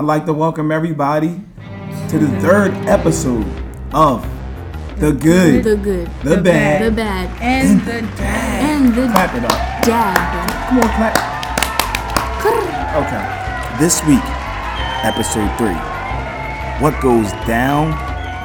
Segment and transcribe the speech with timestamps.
[0.00, 1.42] I'd like to welcome everybody
[2.08, 3.44] to the third episode
[3.92, 4.26] of
[4.98, 6.08] The Good, The good.
[6.22, 7.42] The, Bad, The bad.
[7.42, 8.64] And the dad.
[8.64, 9.50] And the Clap it up.
[9.84, 10.68] dad.
[10.70, 11.16] Come on, clap.
[12.96, 13.78] Okay.
[13.78, 14.24] This week,
[15.04, 15.76] episode three.
[16.82, 17.92] What goes down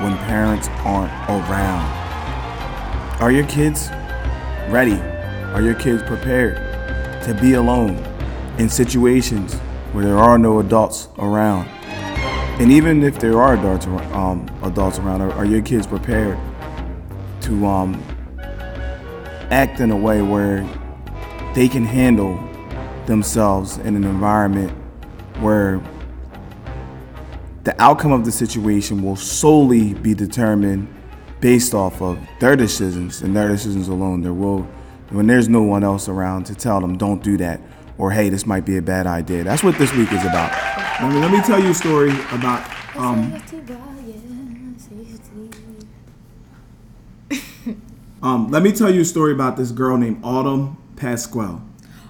[0.04, 1.90] when parents aren't around?
[3.22, 3.88] Are your kids
[4.68, 5.00] ready?
[5.54, 6.58] Are your kids prepared
[7.24, 7.96] to be alone
[8.58, 9.56] in situations
[9.96, 11.70] where there are no adults around?
[12.60, 16.38] And even if there are adults, um, adults around, are, are your kids prepared
[17.42, 18.04] to um,
[19.52, 20.68] act in a way where
[21.54, 22.38] they can handle
[23.06, 24.72] themselves in an environment
[25.40, 25.82] where
[27.64, 30.94] the outcome of the situation will solely be determined
[31.40, 34.22] based off of their decisions and their decisions alone.
[34.22, 34.64] There will,
[35.10, 37.62] when there's no one else around to tell them, don't do that,
[37.98, 39.44] or hey, this might be a bad idea.
[39.44, 40.52] That's what this week is about.
[41.02, 42.70] Let me, let me tell you a story about.
[42.96, 43.42] Um,
[48.24, 51.60] um, let me tell you a story about this girl named Autumn Pasquale.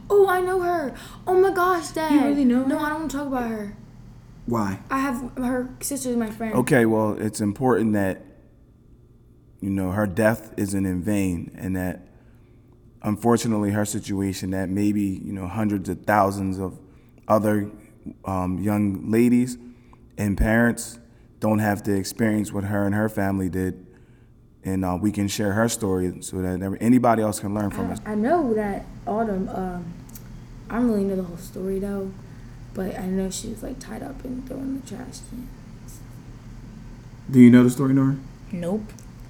[0.09, 0.93] Oh, I know her.
[1.25, 2.11] Oh my gosh, Dad.
[2.11, 2.67] You really know her?
[2.67, 2.79] No.
[2.79, 3.75] I don't want to talk about her.
[4.45, 4.79] Why?
[4.91, 6.53] I have her sister's my friend.
[6.53, 8.21] Okay, well, it's important that
[9.59, 12.04] you know her death isn't in vain, and that
[13.05, 16.77] unfortunately her situation that maybe you know hundreds of thousands of
[17.27, 17.71] other
[18.25, 19.57] um, young ladies
[20.17, 20.99] and parents
[21.39, 23.85] don't have to experience what her and her family did,
[24.63, 27.99] and uh, we can share her story so that anybody else can learn from it.
[28.05, 29.47] I know that Autumn.
[29.49, 29.93] Um,
[30.69, 32.11] I don't really know the whole story though,
[32.73, 35.47] but I know she was like tied up and thrown in the trash can.
[37.29, 38.17] Do you know the story, Nora?
[38.51, 38.81] Nope.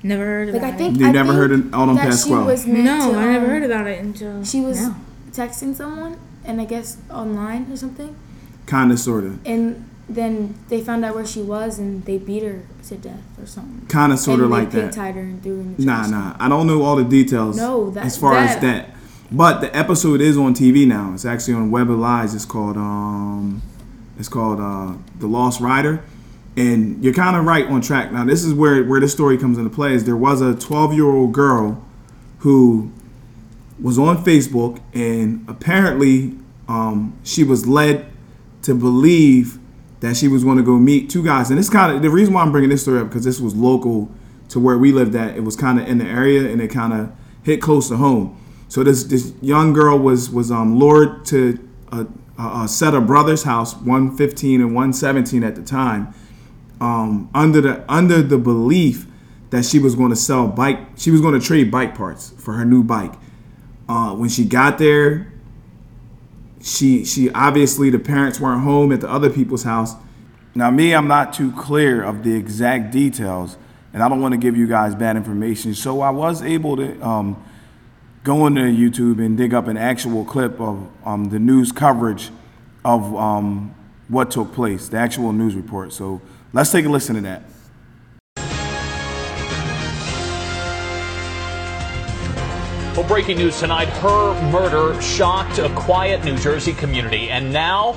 [0.04, 2.44] Never heard Like about I think You I never think heard of Autumn that Pasquale?
[2.44, 4.96] She was meant No, to, I never um, heard about it until She was now.
[5.32, 8.16] texting someone, and I guess online or something,
[8.68, 9.38] Kinda, sorta.
[9.46, 13.48] and then they found out where she was, and they beat her to death or
[13.48, 13.88] something.
[13.88, 14.94] Kinda, sorta and like they that.
[14.94, 16.10] tied her and threw her in the Nah, trash.
[16.12, 16.36] nah.
[16.40, 17.58] I don't know all the details.
[17.58, 18.90] No, that- as far as that- that.
[19.32, 21.12] But the episode is on TV now.
[21.16, 22.36] It's actually on Web of Lies.
[22.36, 23.64] It's called um,
[24.20, 26.04] it's called uh, The Lost Rider,
[26.58, 28.12] and you're kind of right on track.
[28.12, 29.94] Now, this is where where this story comes into play.
[29.94, 31.86] Is there was a 12 year old girl
[32.40, 32.92] who
[33.82, 36.36] was on Facebook, and apparently
[36.68, 38.12] um, she was led
[38.62, 39.60] to believe
[40.00, 41.50] that she was going to go meet two guys.
[41.50, 43.56] And this kind of the reason why I'm bringing this story up because this was
[43.56, 44.10] local
[44.50, 45.36] to where we lived at.
[45.36, 47.12] It was kind of in the area, and it kind of
[47.44, 48.42] hit close to home.
[48.68, 51.60] So this this young girl was was um, lured to
[51.92, 56.14] a, a, set of brothers' house, 115 and 117 at the time,
[56.82, 59.08] um, under the under the belief
[59.50, 60.80] that she was going to sell bike.
[60.98, 63.14] She was going to trade bike parts for her new bike.
[63.88, 65.32] Uh, when she got there,
[66.62, 69.94] she she obviously the parents weren't home at the other people's house.
[70.56, 73.58] Now me, I'm not too clear of the exact details,
[73.94, 75.76] and I don't want to give you guys bad information.
[75.76, 77.44] So I was able to um,
[78.24, 82.32] go into YouTube and dig up an actual clip of um, the news coverage
[82.84, 83.76] of um,
[84.08, 85.94] what took place, the actual news report.
[85.94, 86.22] So
[86.56, 87.44] let's take a listen to that.
[92.96, 97.30] Well, breaking news tonight her murder shocked a quiet New Jersey community.
[97.30, 97.94] And now,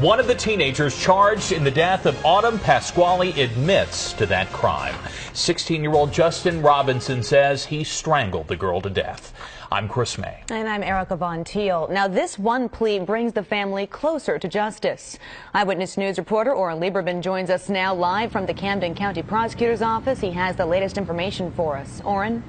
[0.00, 4.94] one of the teenagers charged in the death of Autumn Pasquale admits to that crime.
[5.32, 9.32] 16 year old Justin Robinson says he strangled the girl to death.
[9.72, 10.42] I'm Chris May.
[10.50, 11.88] And I'm Erica Von Tiehl.
[11.88, 15.18] Now, this one plea brings the family closer to justice.
[15.54, 20.20] Eyewitness News reporter Oren Liebermann joins us now live from the Camden County Prosecutor's Office.
[20.20, 22.02] He has the latest information for us.
[22.04, 22.42] Oren?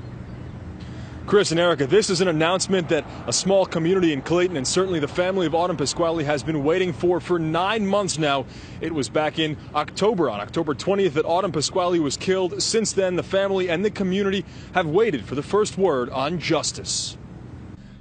[1.25, 4.99] Chris and Erica, this is an announcement that a small community in Clayton and certainly
[4.99, 8.45] the family of Autumn Pasquale has been waiting for for nine months now.
[8.81, 12.61] It was back in October, on October 20th, that Autumn Pasquale was killed.
[12.61, 17.17] Since then, the family and the community have waited for the first word on justice.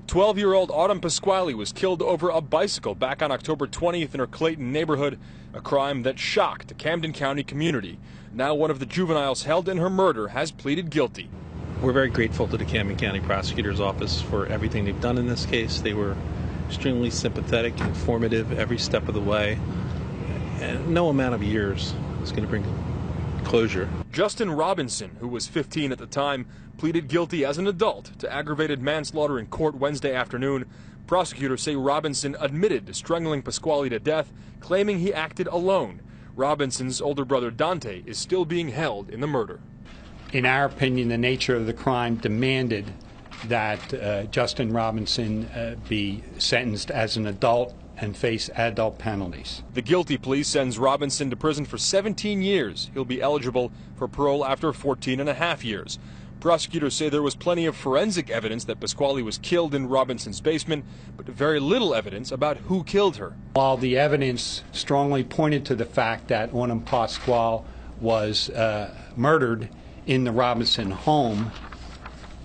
[0.08, 4.20] 12 year old Autumn Pasquale was killed over a bicycle back on October 20th in
[4.20, 5.16] her Clayton neighborhood,
[5.54, 8.00] a crime that shocked the Camden County community.
[8.34, 11.30] Now, one of the juveniles held in her murder has pleaded guilty.
[11.82, 15.44] We're very grateful to the Camden County Prosecutor's Office for everything they've done in this
[15.46, 15.80] case.
[15.80, 16.16] They were
[16.68, 19.58] extremely sympathetic, informative every step of the way,
[20.60, 21.92] and no amount of years
[22.22, 22.64] is going to bring
[23.42, 23.88] closure.
[24.12, 26.46] Justin Robinson, who was 15 at the time,
[26.78, 30.66] pleaded guilty as an adult to aggravated manslaughter in court Wednesday afternoon.
[31.08, 36.00] Prosecutors say Robinson admitted to strangling Pasquale to death, claiming he acted alone.
[36.36, 39.58] Robinson's older brother Dante is still being held in the murder.
[40.32, 42.90] In our opinion, the nature of the crime demanded
[43.46, 49.62] that uh, Justin Robinson uh, be sentenced as an adult and face adult penalties.
[49.74, 52.90] The guilty plea sends Robinson to prison for 17 years.
[52.94, 55.98] He'll be eligible for parole after 14 and a half years.
[56.40, 60.84] Prosecutors say there was plenty of forensic evidence that Pasquale was killed in Robinson's basement,
[61.16, 63.34] but very little evidence about who killed her.
[63.52, 67.62] While the evidence strongly pointed to the fact that Autumn Pasquale
[68.00, 69.68] was uh, murdered
[70.06, 71.52] in the Robinson home,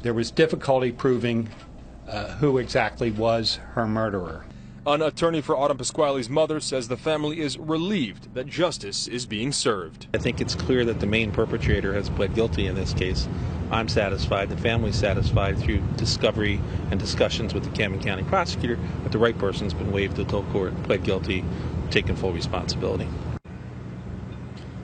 [0.01, 1.49] there was difficulty proving
[2.07, 4.45] uh, who exactly was her murderer.
[4.85, 9.51] An attorney for Autumn Pasquale's mother says the family is relieved that justice is being
[9.51, 10.07] served.
[10.13, 13.27] I think it's clear that the main perpetrator has pled guilty in this case.
[13.69, 19.11] I'm satisfied, the family's satisfied through discovery and discussions with the Camden County prosecutor that
[19.11, 21.43] the right person's been waived to adult court, pled guilty,
[21.89, 23.09] taken full responsibility.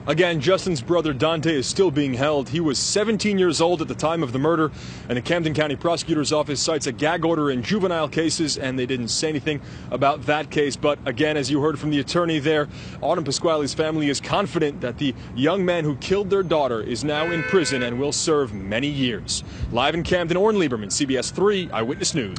[0.05, 2.49] Again, Justin's brother Dante is still being held.
[2.49, 4.69] He was 17 years old at the time of the murder,
[5.07, 8.85] and the Camden County Prosecutor's Office cites a gag order in juvenile cases, and they
[8.85, 9.61] didn't say anything
[9.91, 10.75] about that case.
[10.75, 12.67] But again, as you heard from the attorney there,
[12.99, 17.31] Autumn Pasquale's family is confident that the young man who killed their daughter is now
[17.31, 19.45] in prison and will serve many years.
[19.71, 22.37] Live in Camden, Oren Liebermann, CBS 3 Eyewitness News.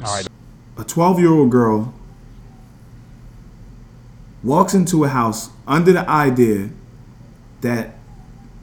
[0.77, 1.95] a 12 year old girl
[4.43, 6.69] walks into a house under the idea
[7.65, 7.95] that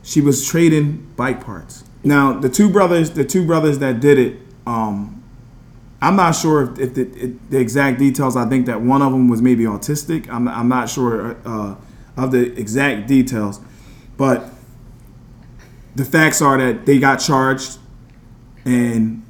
[0.02, 1.84] she was trading bike parts.
[2.04, 5.22] Now, the two brothers, the two brothers that did it, um,
[6.00, 8.36] I'm not sure if, if the, if the exact details.
[8.36, 10.28] I think that one of them was maybe autistic.
[10.28, 11.76] I'm, I'm not sure uh,
[12.16, 13.60] of the exact details,
[14.16, 14.50] but
[15.94, 17.78] the facts are that they got charged,
[18.64, 19.24] and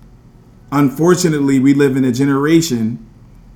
[0.71, 3.07] unfortunately, we live in a generation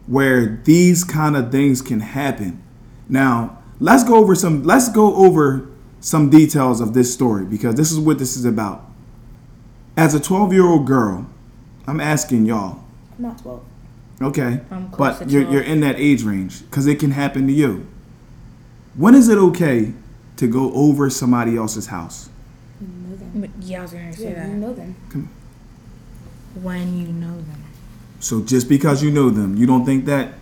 [0.07, 2.63] where these kind of things can happen.
[3.09, 5.69] Now, let's go over some let's go over
[6.01, 8.85] some details of this story because this is what this is about.
[9.97, 11.27] As a 12-year-old girl,
[11.87, 12.81] I'm asking y'all,
[13.17, 13.63] I'm not 12.
[14.23, 14.61] okay?
[14.71, 15.55] I'm close But to you're 12.
[15.55, 17.87] you're in that age range cuz it can happen to you.
[18.95, 19.93] When is it okay
[20.37, 22.29] to go over somebody else's house?
[22.81, 23.53] You know them.
[23.61, 24.49] Yeah, I was gonna say Yeah, that.
[24.51, 24.95] you know them.
[26.63, 27.63] When you know them.
[28.21, 30.35] So just because you know them, you don't think that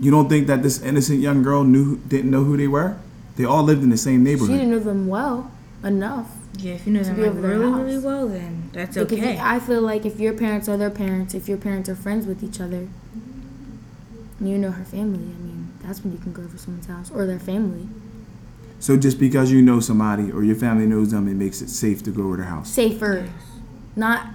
[0.00, 2.96] you don't think that this innocent young girl knew didn't know who they were?
[3.36, 4.50] They all lived in the same neighborhood.
[4.50, 5.50] She didn't know them well
[5.82, 6.30] enough.
[6.58, 7.80] Yeah, if you know them be like really, house.
[7.80, 9.38] really well, then that's Because okay.
[9.40, 12.44] I feel like if your parents are their parents, if your parents are friends with
[12.44, 12.88] each other,
[14.38, 17.10] and you know her family, I mean, that's when you can go over someone's house
[17.10, 17.88] or their family.
[18.78, 22.02] So just because you know somebody or your family knows them, it makes it safe
[22.04, 22.70] to go over their house.
[22.70, 23.28] Safer.
[23.96, 24.28] Not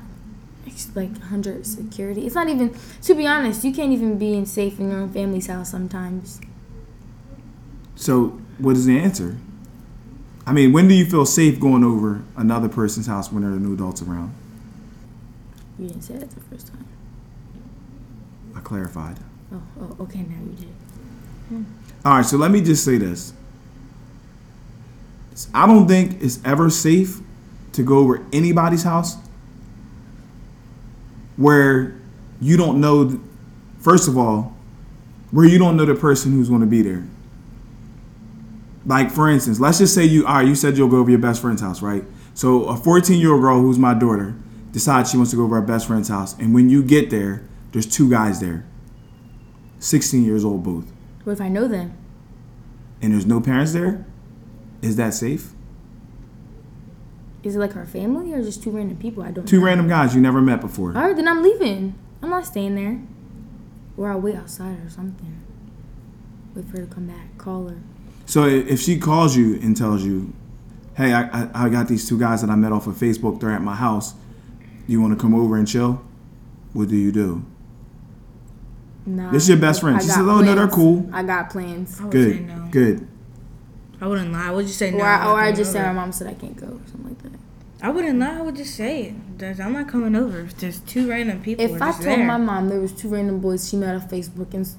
[0.95, 2.25] like 100 security.
[2.25, 5.11] It's not even, to be honest, you can't even be in safe in your own
[5.11, 6.39] family's house sometimes.
[7.95, 9.37] So what is the answer?
[10.45, 13.59] I mean, when do you feel safe going over another person's house when there are
[13.59, 14.33] no adults around?
[15.77, 16.85] You didn't say that the first time.
[18.55, 19.17] I clarified.
[19.53, 20.73] Oh, oh okay, now you did.
[21.49, 21.63] Hmm.
[22.03, 23.33] All right, so let me just say this.
[25.53, 27.19] I don't think it's ever safe
[27.73, 29.15] to go over anybody's house
[31.37, 31.97] where
[32.41, 33.19] you don't know,
[33.79, 34.57] first of all,
[35.31, 37.07] where you don't know the person who's going to be there.
[38.89, 41.19] Like, for instance, let's just say you, all right, you said you'll go over your
[41.19, 42.03] best friend's house, right?
[42.33, 44.33] So, a 14 year old girl who's my daughter
[44.71, 46.35] decides she wants to go over her best friend's house.
[46.39, 48.65] And when you get there, there's two guys there,
[49.77, 50.91] 16 years old both
[51.23, 51.93] What if I know them?
[53.01, 54.05] and there's no parents there,
[54.81, 55.51] is that safe?
[57.43, 59.65] Is it like her family or just two random people I don't Two know?
[59.67, 60.97] random guys you never met before.
[60.97, 61.93] All right, then I'm leaving.
[62.23, 62.99] I'm not staying there.
[63.97, 65.39] Or I'll wait outside or something.
[66.55, 67.37] Wait for her to come back.
[67.37, 67.77] Call her.
[68.29, 70.33] So if she calls you and tells you,
[70.95, 73.39] "Hey, I, I, I got these two guys that I met off of Facebook.
[73.39, 74.13] They're at my house.
[74.85, 76.03] You want to come over and chill?"
[76.73, 77.43] What do you do?
[79.07, 79.31] Nah.
[79.31, 79.97] This is your best friend.
[79.97, 80.75] I She got says, "Oh, no, they're plans.
[80.75, 81.99] cool." I got plans.
[81.99, 82.67] I would say Good, no.
[82.69, 83.07] good.
[83.99, 84.47] I wouldn't lie.
[84.47, 84.99] I would just say no.
[84.99, 86.79] Or, I, I'm or not I just said my mom said I can't go or
[86.85, 87.39] something like that.
[87.81, 88.37] I wouldn't lie.
[88.37, 89.39] I would just say it.
[89.39, 90.41] That I'm not coming over.
[90.41, 91.65] If there's two random people.
[91.65, 92.25] If I just told there.
[92.27, 94.69] my mom there was two random boys she met on Facebook and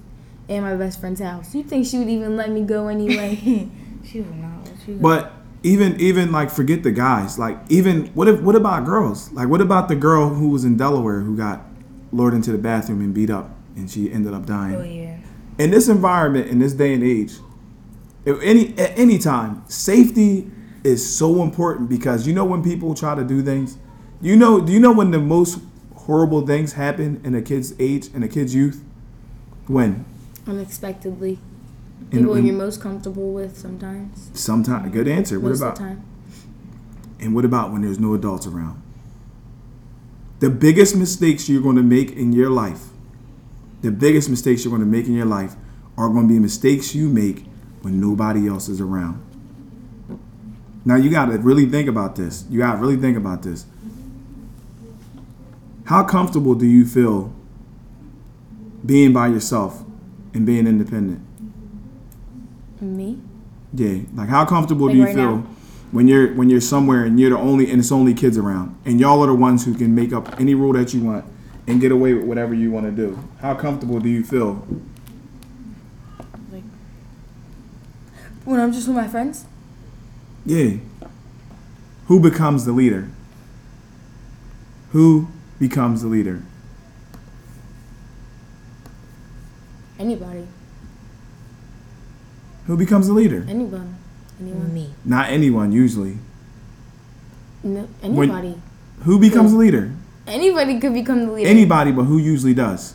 [0.50, 3.36] s- in my best friend's house, you think she would even let me go anyway?
[4.04, 4.68] she would not.
[4.84, 7.38] She would But even even like forget the guys.
[7.38, 9.32] Like even what if what about girls?
[9.32, 11.62] Like what about the girl who was in Delaware who got
[12.12, 14.74] lured into the bathroom and beat up and she ended up dying?
[14.76, 15.18] Oh yeah.
[15.58, 17.34] in this environment, in this day and age,
[18.24, 20.50] if any at any time, safety
[20.82, 23.76] is so important because you know when people try to do things,
[24.22, 25.58] you know, do you know when the most
[25.94, 28.82] horrible things happen in a kid's age, in a kid's youth?
[29.66, 30.06] When?
[30.50, 31.38] Unexpectedly.
[32.10, 34.30] In- People in- you're most comfortable with sometimes.
[34.34, 35.38] Sometimes, Good answer.
[35.38, 35.76] What Most about?
[35.76, 36.02] time.
[37.20, 38.82] And what about when there's no adults around?
[40.40, 42.86] The biggest mistakes you're going to make in your life,
[43.82, 45.54] the biggest mistakes you're going to make in your life
[45.96, 47.44] are going to be mistakes you make
[47.82, 49.22] when nobody else is around.
[50.84, 52.44] Now you got to really think about this.
[52.50, 53.66] You got to really think about this.
[55.84, 57.32] How comfortable do you feel
[58.84, 59.84] being by yourself
[60.34, 61.20] and being independent?
[62.80, 63.18] Me?
[63.74, 65.46] Yeah, like how comfortable Like do you right feel now?
[65.92, 68.98] when you're when you're somewhere and you're the only and it's only kids around and
[68.98, 71.24] y'all are the ones who can make up any rule that you want
[71.66, 73.18] and get away with whatever you want to do?
[73.40, 74.66] How comfortable do you feel?
[76.50, 76.64] Like
[78.44, 79.44] when I'm just with my friends?
[80.46, 80.76] Yeah.
[82.06, 83.08] Who becomes the leader?
[84.92, 85.28] Who
[85.60, 86.42] becomes the leader?
[90.00, 90.46] Anybody.
[92.66, 93.44] Who becomes the leader?
[93.48, 93.96] Anyone.
[94.40, 94.72] Anyone.
[94.74, 94.94] Me.
[95.04, 96.16] Not anyone usually.
[97.62, 98.60] No, anybody.
[99.02, 99.92] Who becomes the leader?
[100.26, 101.48] Anybody could become the leader.
[101.50, 102.94] Anybody, but who usually does?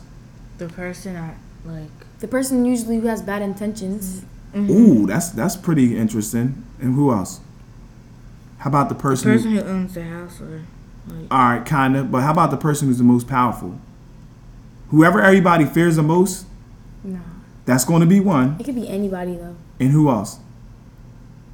[0.58, 1.34] The person I
[1.64, 1.90] like.
[2.18, 4.22] the person usually who has bad intentions.
[4.52, 4.70] Mm-hmm.
[4.70, 6.64] Ooh, that's that's pretty interesting.
[6.80, 7.40] And who else?
[8.58, 9.30] How about the The person?
[9.30, 10.62] who- person who owns the house or
[11.08, 11.26] like.
[11.30, 12.10] All right, kind of.
[12.10, 13.78] But how about the person who's the most powerful?
[14.88, 16.46] Whoever everybody fears the most,
[17.06, 17.20] No.
[17.64, 18.56] that's going to be one.
[18.60, 19.56] It could be anybody though.
[19.80, 20.38] And who else?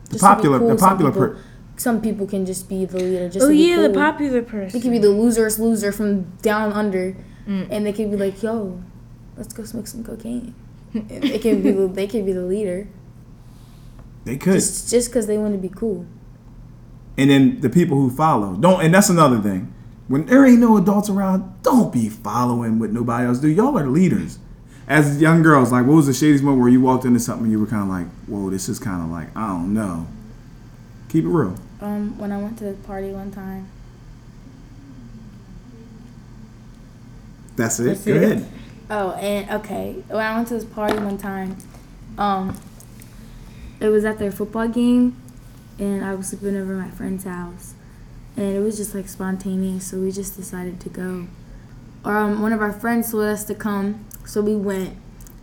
[0.07, 1.37] The Just popular, cool, the some popular people- per.
[1.77, 3.29] Some people can just be the leader.
[3.29, 3.95] Just Oh to be yeah, the cool.
[3.97, 4.81] popular They person.
[4.81, 7.17] could be the loserest loser from down under,
[7.49, 7.67] Mm.
[7.71, 8.79] and they could be like, "Yo,
[9.37, 10.55] let's go smoke some cocaine."
[10.95, 12.87] And they can be the, they could be the leader
[14.25, 14.53] They could.
[14.55, 16.05] just just because they want to be cool.
[17.19, 18.83] and then the people who follow don't.
[18.83, 19.73] And that's another thing.
[20.09, 23.49] When there ain't no adults around, don't be following what nobody else do.
[23.49, 24.39] Y'all are leaders.
[24.89, 27.53] As young girls, like what was the shadiest moment where you walked into something and
[27.53, 30.07] you were kind of like, "Whoa, this is kind of like I don't know."
[31.09, 31.55] Keep it real.
[31.81, 33.69] Um, when I went to the party one time,
[37.57, 37.85] That's it.
[37.85, 38.23] That's Go it.
[38.23, 38.49] ahead.
[38.91, 41.57] Oh, and okay, when I went to this party one time,
[42.19, 42.59] um,
[43.81, 45.17] it was at their football game,
[45.79, 47.75] and I was sleeping over at my friend's house,
[48.37, 51.27] and it was just like spontaneous, so we just decided to go.
[52.05, 54.97] Or um, one of our friends told us to come, so we went,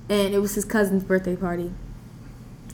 [0.10, 1.72] and it was his cousin's birthday party.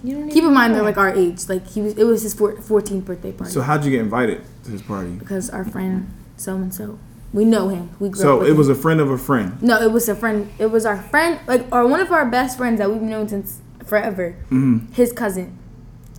[0.04, 0.80] You don't Keep in mind know.
[0.80, 1.98] they're like our age, like he was.
[1.98, 5.12] It was his 14th birthday party So how'd you get invited to his party?
[5.12, 7.00] because our friend so and so,
[7.34, 7.90] we know him.
[8.00, 8.58] We grew up So with it him.
[8.58, 9.62] was a friend of a friend.
[9.64, 10.52] No, it was a friend.
[10.60, 13.62] It was our friend, like, or one of our best friends that we've known since
[13.86, 14.36] forever.
[14.52, 14.92] Mm-hmm.
[14.94, 15.58] His cousin.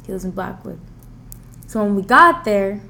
[0.04, 0.80] He lives in Blackwood.
[1.66, 2.80] So when we got there,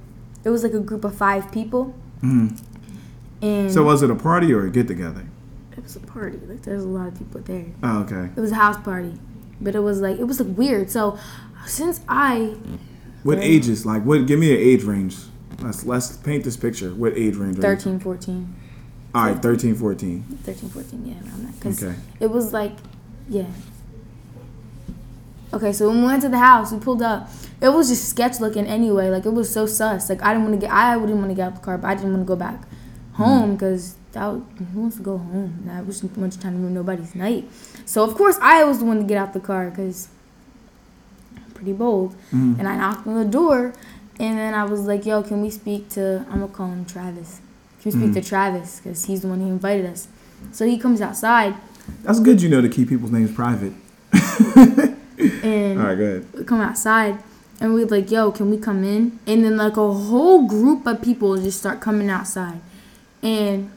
[0.45, 1.95] it was like a group of five people.
[2.23, 2.59] And
[3.43, 3.69] Mm-hmm.
[3.69, 5.27] So was it a party or a get together?
[5.77, 6.39] It was a party.
[6.47, 7.67] Like, there's a lot of people there.
[7.83, 8.31] Oh, okay.
[8.37, 9.15] It was a house party.
[9.61, 10.91] But it was like, it was like weird.
[10.91, 11.19] So
[11.67, 12.57] since I,
[13.23, 13.87] What ages?
[13.87, 14.27] Like, what?
[14.27, 15.17] Give me an age range.
[15.61, 16.91] Let's let's paint this picture.
[16.91, 17.59] What age range?
[17.59, 18.55] are you 13, 14,
[19.15, 20.23] All right, 13, 14.
[20.45, 21.55] 13, 14, yeah, around that.
[21.55, 21.97] Because Okay.
[22.21, 22.73] it was like,
[23.29, 23.47] yeah.
[25.55, 27.31] Okay, so when we went to the house, we pulled up.
[27.63, 29.09] It was just sketch looking anyway.
[29.09, 30.11] Like it was so sus.
[30.11, 30.75] Like I didn't want to get.
[30.75, 32.65] I wouldn't want to get out the car, but I didn't want to go back
[33.15, 33.55] home hmm.
[33.55, 34.43] because was,
[34.73, 35.59] who wants to go home?
[35.63, 37.49] And I wasn't much trying to ruin nobody's night.
[37.85, 40.09] So of course I was the one to get out the car because
[41.37, 42.13] I'm pretty bold.
[42.33, 42.55] Mm-hmm.
[42.59, 43.75] And I knocked on the door,
[44.19, 46.25] and then I was like, "Yo, can we speak to?
[46.31, 47.41] I'm gonna call him Travis.
[47.81, 48.29] Can we speak to mm.
[48.29, 50.09] Travis because he's the one who invited us."
[50.53, 51.55] So he comes outside,
[52.03, 53.73] That's good, you know, to keep people's names private.
[54.13, 56.27] and All right, go ahead.
[56.33, 57.19] we come outside
[57.61, 59.19] and we like, yo, can we come in?
[59.27, 62.61] And then like a whole group of people just start coming outside.
[63.23, 63.71] And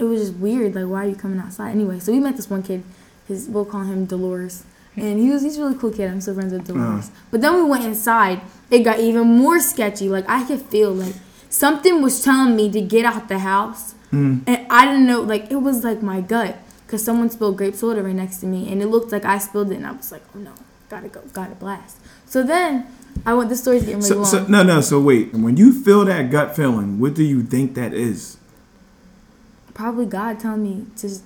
[0.00, 1.70] it was just weird, like why are you coming outside?
[1.70, 2.82] Anyway, so we met this one kid,
[3.28, 4.64] his we'll call him Dolores.
[4.96, 6.10] And he was he's a really cool kid.
[6.10, 6.80] I'm still friends with uh-huh.
[6.80, 7.10] Dolores.
[7.30, 8.40] But then we went inside,
[8.70, 10.08] it got even more sketchy.
[10.08, 11.14] Like I could feel like
[11.48, 13.92] something was telling me to get out the house.
[14.10, 14.38] Hmm.
[14.46, 16.56] And I didn't know like it was like my gut.
[16.88, 19.70] Cause someone spilled grape soda right next to me, and it looked like I spilled
[19.70, 20.50] it, and I was like, "Oh no,
[20.88, 22.88] gotta go, gotta blast." So then
[23.24, 23.48] I went.
[23.48, 24.24] This story's getting really So, long.
[24.24, 24.80] so no, no.
[24.80, 28.38] So wait, when you feel that gut feeling, what do you think that is?
[29.74, 31.22] Probably God telling me just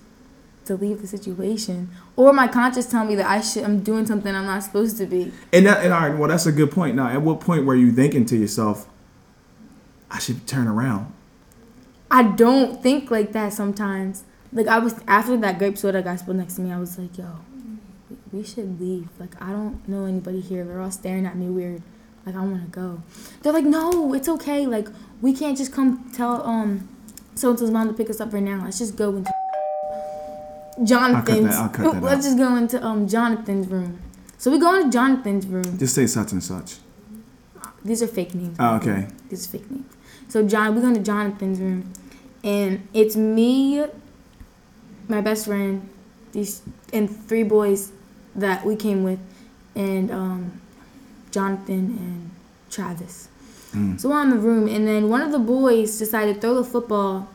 [0.67, 3.65] to leave the situation, or my conscience telling me that I should.
[3.65, 5.33] I'm doing something I'm not supposed to be.
[5.53, 6.97] And that, and all right, well, that's a good point.
[6.97, 8.89] Now, at what point were you thinking to yourself,
[10.11, 11.13] I should turn around?
[12.11, 14.25] I don't think like that sometimes.
[14.53, 16.71] Like I was after that grape soda guy spilled next to me.
[16.73, 17.27] I was like, "Yo,
[18.31, 19.09] we- we should leave.
[19.19, 20.65] Like I don't know anybody here.
[20.65, 21.83] They're all staring at me weird.
[22.25, 23.03] Like I want to go."
[23.43, 24.67] They're like, "No, it's okay.
[24.67, 24.89] Like
[25.21, 26.89] we can't just come tell um
[27.35, 28.63] so and so's mom to pick us up right now.
[28.65, 29.33] Let's just go into
[30.83, 31.55] Jonathan's.
[31.55, 32.29] I'll cut that Let's out.
[32.29, 34.01] just go into um Jonathan's room.
[34.39, 35.79] So we go into Jonathan's room.
[35.79, 36.77] Just say such and such.
[37.85, 38.57] These are fake names.
[38.59, 39.09] Oh, okay.
[39.29, 39.93] These are fake names.
[40.29, 41.93] So John, we go into Jonathan's room,
[42.43, 43.85] and it's me,
[45.09, 45.89] my best friend,
[46.33, 46.63] these
[46.93, 47.93] and three boys
[48.35, 49.21] that we came with,
[49.75, 50.61] and um,
[51.31, 52.31] Jonathan and
[52.71, 53.29] Travis.
[53.75, 54.01] Mm.
[54.01, 56.65] So we're in the room, and then one of the boys decided to throw the
[56.65, 57.29] football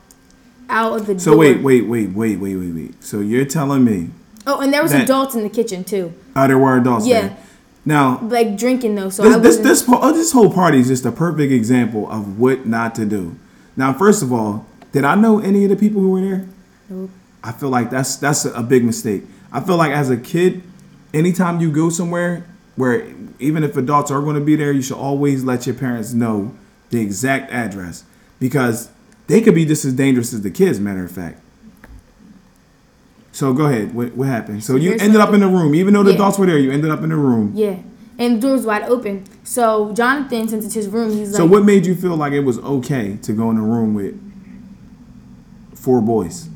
[0.68, 1.40] out of the So door.
[1.40, 3.04] wait, wait, wait, wait, wait, wait, wait.
[3.04, 4.10] So you're telling me
[4.46, 7.20] Oh, and there was adults in the kitchen too, oh, there were adults Yeah.
[7.20, 7.36] there.
[7.84, 9.10] Now like drinking though.
[9.10, 12.38] So this I this this, oh, this whole party is just a perfect example of
[12.38, 13.36] what not to do.
[13.76, 16.46] Now, first of all, did I know any of the people who were there?
[16.88, 17.10] Nope.
[17.42, 19.24] I feel like that's that's a big mistake.
[19.52, 20.62] I feel like as a kid,
[21.14, 22.44] anytime you go somewhere
[22.76, 23.06] where
[23.40, 26.54] even if adults are going to be there, you should always let your parents know
[26.90, 28.04] the exact address
[28.38, 28.90] because
[29.26, 30.78] they could be just as dangerous as the kids.
[30.80, 31.40] Matter of fact.
[33.32, 33.94] So go ahead.
[33.94, 34.64] What, what happened?
[34.64, 36.16] So you ended up in the room, even though the Yeah.
[36.16, 36.58] adults were there.
[36.58, 37.52] You ended up in the room.
[37.54, 37.76] yeah,
[38.18, 39.24] and the door was wide open.
[39.44, 41.36] So Jonathan, since it's his room, he's like.
[41.36, 44.14] So what made you feel like it was okay to go in the room with
[45.74, 46.48] four boys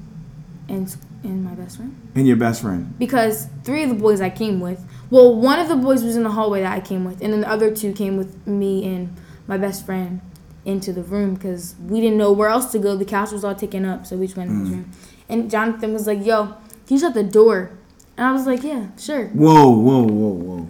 [0.68, 1.94] and and my best friend.
[2.14, 2.92] and your best friend?
[2.98, 6.22] because three of the boys I came with, well, one of the boys was in
[6.22, 9.14] the hallway that I came with, and then the other two came with me and
[9.46, 10.20] my best friend
[10.64, 12.96] into the room because we didn't know where else to go.
[12.96, 14.72] The couch was all taken up, so we just went in his mm.
[14.72, 14.90] room.
[15.28, 16.46] And Jonathan was like, "Yo,
[16.86, 17.70] can you shut the door?"
[18.16, 20.68] And I was like, "Yeah, sure." Whoa, whoa, whoa, whoa.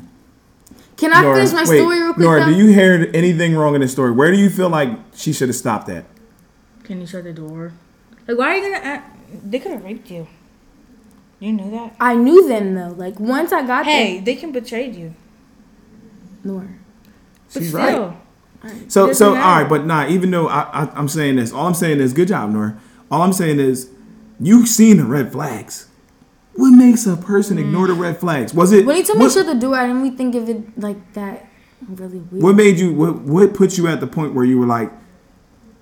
[0.96, 2.24] Can I Nora, finish my wait, story real quick?
[2.24, 2.52] Nora, though?
[2.52, 4.12] do you hear anything wrong in the story?
[4.12, 6.04] Where do you feel like she should have stopped at?
[6.84, 7.72] Can you shut the door?
[8.26, 8.84] Like, why are you gonna?
[8.84, 9.50] Act?
[9.50, 10.26] They could have raped you.
[11.44, 11.94] You knew that.
[12.00, 12.94] I knew them though.
[12.96, 15.14] Like once I got Hey, there, they can betray you.
[16.42, 16.68] Nora.
[17.52, 18.16] But She's still,
[18.62, 18.90] right.
[18.90, 19.60] So, Doesn't so all matter.
[19.62, 20.08] right, but nah.
[20.08, 22.80] Even though I, I, I'm saying this, all I'm saying is, good job, Nora.
[23.10, 23.90] All I'm saying is,
[24.40, 25.88] you've seen the red flags.
[26.54, 28.54] What makes a person ignore the red flags?
[28.54, 30.34] Was it When he told me what, to shut the door, I didn't really think
[30.34, 31.46] of it like that.
[31.86, 32.42] Really weird.
[32.42, 32.94] what made you?
[32.94, 34.90] What, what put you at the point where you were like,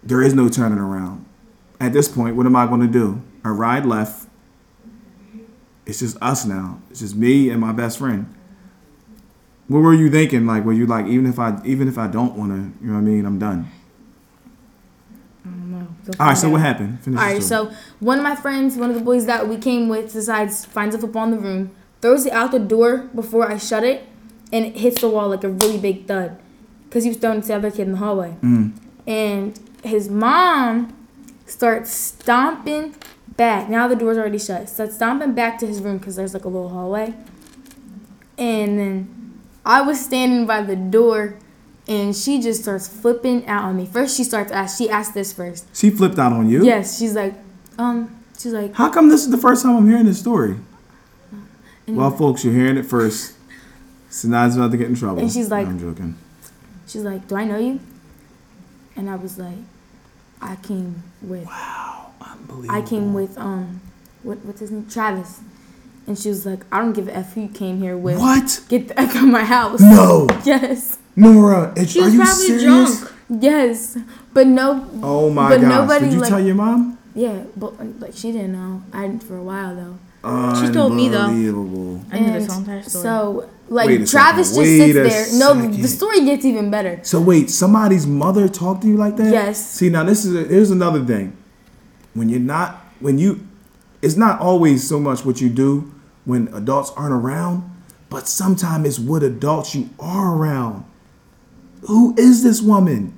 [0.02, 1.24] there is no turning around?
[1.78, 3.22] At this point, what am I going to do?
[3.44, 4.26] I ride left.
[5.92, 6.80] It's just us now.
[6.90, 8.34] It's just me and my best friend.
[9.68, 10.46] What were you thinking?
[10.46, 12.94] Like, were you like, even if I, even if I don't want to, you know
[12.94, 13.26] what I mean?
[13.26, 13.70] I'm done.
[15.44, 15.86] I don't know.
[16.04, 16.34] They'll All right.
[16.34, 16.52] So out.
[16.52, 16.98] what happened?
[17.02, 19.90] Finish All right, so one of my friends, one of the boys that we came
[19.90, 23.58] with, decides finds a football in the room, throws it out the door before I
[23.58, 24.08] shut it,
[24.50, 26.38] and it hits the wall like a really big thud,
[26.88, 28.34] because he was throwing it to the other kid in the hallway.
[28.42, 28.72] Mm.
[29.06, 30.96] And his mom
[31.44, 32.94] starts stomping
[33.36, 33.68] back.
[33.68, 34.68] Now the door's already shut.
[34.68, 37.14] Starts stomping back to his room because there's like a little hallway.
[38.38, 41.38] And then I was standing by the door,
[41.86, 43.86] and she just starts flipping out on me.
[43.86, 44.78] First, she starts ask.
[44.78, 45.66] She asked this first.
[45.76, 46.64] She flipped out on you.
[46.64, 47.34] Yes, she's like,
[47.78, 50.56] um, she's like, How come this is the first time I'm hearing this story?
[51.86, 53.34] Well, folks, you're hearing it first.
[54.08, 55.20] Sinai's about to get in trouble.
[55.20, 56.16] And she's like- No, I'm joking.
[56.86, 57.80] she's like, do I know you?
[58.94, 59.56] And I was like,
[60.40, 62.01] I came with, Unbelievable.
[62.68, 63.80] I came with, um,
[64.22, 65.40] what, what's his name, Travis.
[66.06, 68.18] And she was like, I don't give a f who you came here with.
[68.18, 68.60] What?
[68.68, 69.80] Get the f out of my house.
[69.80, 71.72] No, Yes, Nora.
[71.76, 73.00] It's, She are was you probably serious?
[73.00, 73.12] drunk.
[73.42, 73.98] yes,
[74.32, 75.68] but no, Oh my But gosh!
[75.70, 76.98] nobody, Did you like- tell your mom?
[77.14, 78.82] yeah, but like she didn't know.
[78.92, 79.98] I didn't for a while though.
[80.64, 81.18] She told me, though.
[81.26, 82.00] Unbelievable.
[82.12, 83.02] I knew And this whole entire story.
[83.02, 85.54] So like Wait a Travis second, just wait sits a there.
[85.56, 87.00] No, the story gets even better.
[87.02, 89.32] So wait, somebody's mother talked to you like that?
[89.32, 89.64] Yes.
[89.72, 91.36] See, now this is a, here's another thing.
[92.14, 93.46] When you're not, when you,
[94.00, 95.92] it's not always so much what you do
[96.24, 97.68] when adults aren't around,
[98.10, 100.84] but sometimes it's what adults you are around.
[101.88, 103.16] Who is this woman?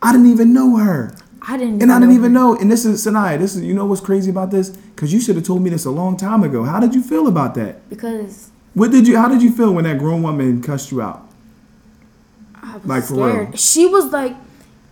[0.00, 1.14] I didn't even know her.
[1.42, 1.82] I didn't.
[1.82, 2.38] And I didn't even her.
[2.40, 2.56] know.
[2.56, 3.38] And this is Saniya.
[3.38, 4.70] This is you know what's crazy about this?
[4.70, 6.64] Because you should have told me this a long time ago.
[6.64, 7.88] How did you feel about that?
[7.88, 9.16] because What did you?
[9.16, 11.26] How did you feel when that grown woman cussed you out?
[12.54, 13.52] I was Like, for real?
[13.56, 14.36] She was like,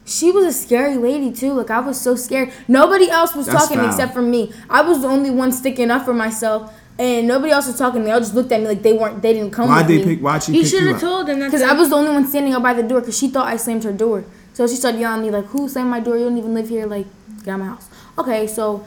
[0.07, 1.53] she was a scary lady too.
[1.53, 2.53] Like I was so scared.
[2.69, 3.89] Nobody else was That's talking foul.
[3.89, 4.53] except for me.
[4.71, 8.05] I was the only one sticking up for myself, and nobody else was talking.
[8.05, 9.21] They all just looked at me like they weren't.
[9.21, 10.15] They didn't come Why'd with they me.
[10.17, 10.25] pick?
[10.25, 11.47] Why'd she you pick should have told them that.
[11.47, 13.57] Because I was the only one standing up by the door because she thought I
[13.57, 14.25] slammed her door.
[14.55, 16.17] So she started yelling at me like, "Who slammed my door?
[16.17, 16.87] You don't even live here.
[16.87, 17.07] Like,
[17.45, 17.89] get out of my house."
[18.19, 18.85] Okay, so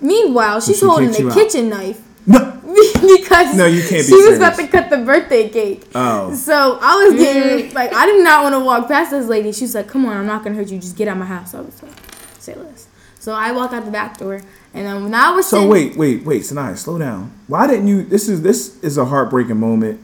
[0.00, 1.34] meanwhile, she's she holding kicked you a out.
[1.36, 2.60] kitchen knife No.
[3.00, 5.82] because No, you can't be she was about to cut the birthday cake.
[5.94, 6.34] Oh.
[6.34, 7.74] So I was getting mm.
[7.74, 9.52] like I did not want to walk past this lady.
[9.52, 10.78] She was like, "Come on, I'm not gonna hurt you.
[10.78, 11.92] Just get out of my house." I was like,
[12.38, 12.86] "Say less."
[13.18, 14.40] So I walked out the back door,
[14.72, 15.68] and then now we're So sitting.
[15.68, 17.32] wait, wait, wait, Saniya, slow down.
[17.48, 18.02] Why didn't you?
[18.02, 20.00] This is this is a heartbreaking moment,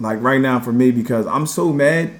[0.00, 2.10] like right now for me because I'm so mad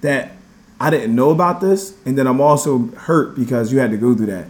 [0.00, 0.32] that
[0.80, 4.14] I didn't know about this, and then I'm also hurt because you had to go
[4.14, 4.46] through that.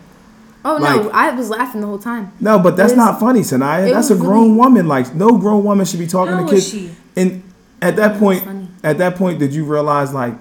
[0.65, 2.33] Oh no, I was laughing the whole time.
[2.41, 3.93] No, but that's not funny, Saniya.
[3.93, 4.89] That's a grown really- woman.
[4.89, 6.71] Like no grown woman should be talking to kids.
[6.71, 6.91] she?
[7.17, 7.43] And
[7.83, 8.69] at that point, funny.
[8.83, 10.35] at that point, did you realize like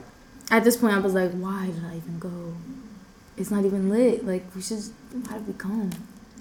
[0.50, 2.54] At this point, I was like, "Why did I even go?
[3.36, 4.26] It's not even lit.
[4.26, 4.80] Like we should.
[5.12, 5.92] Why did we come?"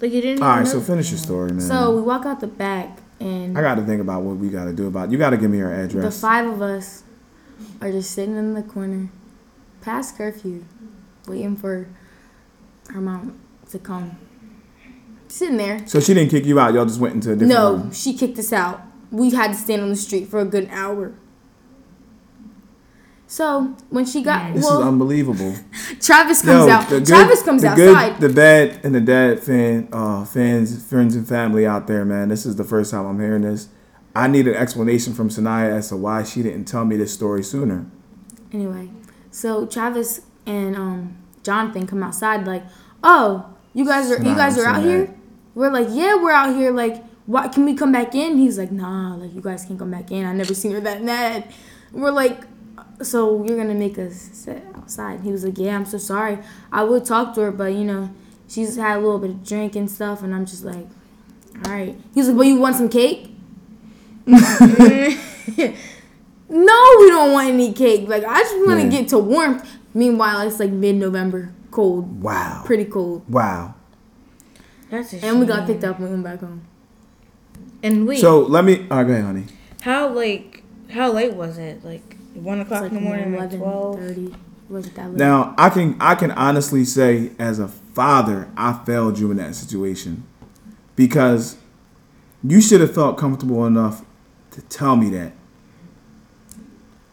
[0.01, 0.43] Like you didn't.
[0.43, 1.61] All right, so finish your story, man.
[1.61, 4.65] So we walk out the back, and I got to think about what we got
[4.65, 5.11] to do about.
[5.11, 6.05] You got to give me your address.
[6.05, 7.03] the five of us
[7.81, 9.09] are just sitting in the corner,
[9.81, 10.63] past curfew,
[11.27, 11.87] waiting for
[12.89, 13.39] her mom
[13.73, 14.17] to come.
[15.27, 15.85] Sitting there.
[15.87, 16.73] so she didn't kick you out.
[16.73, 17.91] Y'all just went into a different No, room.
[17.91, 18.81] she kicked us out.
[19.11, 21.13] We had to stand on the street for a good hour.
[23.27, 25.55] So when she got This well, is unbelievable.
[25.99, 26.87] Travis comes out.
[26.87, 28.19] good- Travis comes the outside.
[28.19, 32.29] Good, the bad and the dad fan, uh, fans, friends, and family out there, man.
[32.29, 33.69] This is the first time I'm hearing this.
[34.15, 37.41] I need an explanation from Saniya as to why she didn't tell me this story
[37.43, 37.87] sooner.
[38.51, 38.89] Anyway,
[39.31, 42.63] so Travis and um, Jonathan come outside like,
[43.03, 45.13] "Oh, you guys are you guys are out so here?"
[45.55, 46.71] We're like, "Yeah, we're out here.
[46.71, 49.91] Like, why can we come back in?" He's like, "Nah, like you guys can't come
[49.91, 50.25] back in.
[50.25, 51.45] I never seen her that mad."
[51.91, 52.45] We're like,
[53.01, 56.39] "So you're gonna make us sit outside?" He was like, "Yeah, I'm so sorry.
[56.71, 58.09] I would talk to her, but you know,
[58.47, 60.87] she's had a little bit of drink and stuff." And I'm just like,
[61.65, 63.29] "All right." He's like, "Well, you want some cake?"
[66.49, 68.07] No, we don't want any cake.
[68.07, 69.01] Like I just want to Yeah.
[69.01, 69.67] get to warmth.
[69.93, 72.61] Meanwhile, it's like mid-November, cold, Wow.
[72.65, 73.73] pretty cold, Wow.
[74.89, 76.61] That's a and we got picked up and went back home.
[77.81, 78.17] And we.
[78.17, 78.85] So let me.
[78.91, 79.45] All right, go ahead, honey.
[79.81, 81.83] how like how late was it?
[81.83, 83.99] Like one o'clock like in the morning, like 11, twelve.
[83.99, 84.25] 30.
[84.69, 85.17] It that late.
[85.17, 89.55] Now I can I can honestly say as a father I failed you in that
[89.55, 90.23] situation
[90.95, 91.57] because
[92.43, 94.03] you should have felt comfortable enough
[94.51, 95.33] to tell me that.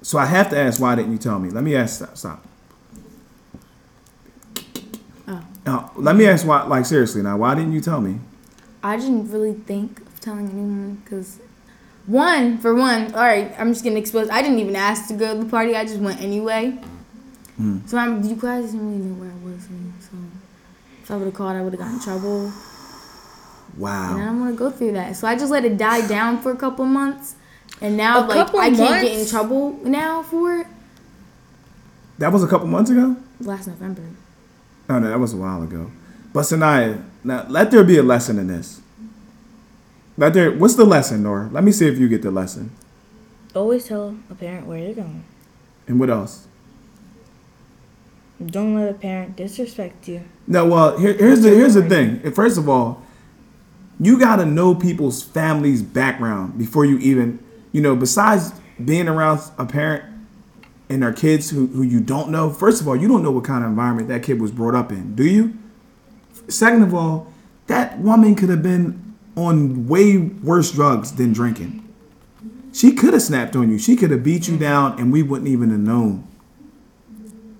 [0.03, 1.51] So I have to ask why didn't you tell me?
[1.51, 2.46] Let me ask stop stop.
[5.29, 5.42] Oh.
[5.70, 8.18] Now, let me ask why like seriously now why didn't you tell me?
[8.83, 11.38] I didn't really think of telling anyone because,
[12.06, 14.28] one, for one, all right, I'm just gonna expose.
[14.30, 15.76] I didn't even ask to go to the party.
[15.76, 16.70] I just went anyway.
[17.56, 17.87] Hmm.
[17.87, 19.62] So I'm, you guys didn't really know where I was.
[20.00, 20.16] So
[21.04, 22.52] if I would have called, I would have gotten in trouble.
[23.76, 24.14] Wow.
[24.14, 25.14] And I don't want to go through that.
[25.14, 27.37] So I just let it die down for a couple months.
[27.80, 30.66] And now, A like, I can't get in trouble now for it.
[32.18, 33.16] That was a couple months ago?
[33.38, 34.02] Last November.
[34.90, 35.88] No, no, that was a while ago.
[36.33, 38.81] But Saniya, now let there be a lesson in this.
[40.16, 41.48] Let there what's the lesson, Nora?
[41.53, 42.72] Let me see if you get the lesson.
[43.55, 45.22] Always tell a parent where you're going.
[45.87, 46.48] And what else?
[48.44, 50.24] Don't let a parent disrespect you.
[50.48, 52.29] No, well, here, here's the here's the thing.
[52.33, 53.00] First of all,
[54.00, 57.38] you gotta know people's families' background before you even,
[57.70, 58.53] you know, besides
[58.85, 60.10] being around a parent
[60.90, 62.50] and their kids who, who you don't know.
[62.50, 64.90] First of all, you don't know what kind of environment that kid was brought up
[64.90, 65.57] in, do you?
[66.48, 67.33] Second of all,
[67.68, 71.88] that woman could have been on way worse drugs than drinking.
[72.72, 73.79] She could have snapped on you.
[73.79, 76.26] She could have beat you down, and we wouldn't even have known.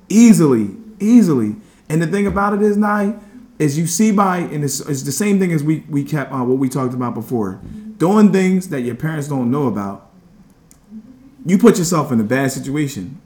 [0.09, 1.55] Easily, easily.
[1.89, 3.15] And the thing about it is, Nye,
[3.61, 6.43] is you see by, and it's, it's the same thing as we we kept uh,
[6.43, 7.61] what we talked about before,
[7.99, 10.10] doing things that your parents don't know about.
[11.45, 13.21] You put yourself in a bad situation.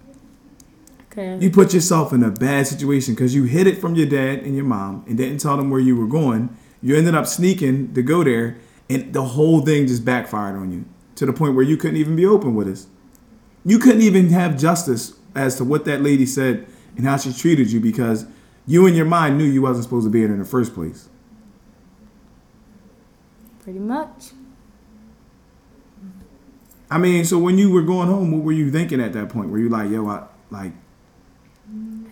[1.10, 1.38] Okay.
[1.38, 4.56] You put yourself in a bad situation because you hid it from your dad and
[4.56, 6.56] your mom and didn't tell them where you were going.
[6.82, 8.58] You ended up sneaking to go there,
[8.90, 12.16] and the whole thing just backfired on you to the point where you couldn't even
[12.16, 12.88] be open with us.
[13.64, 17.72] You couldn't even have justice as to what that lady said and how she treated
[17.72, 18.26] you because
[18.66, 20.74] you in your mind knew you wasn't supposed to be in there in the first
[20.74, 21.08] place.
[23.62, 24.32] Pretty much.
[26.90, 29.50] I mean, so when you were going home, what were you thinking at that point?
[29.50, 30.72] Were you like, yo, I like,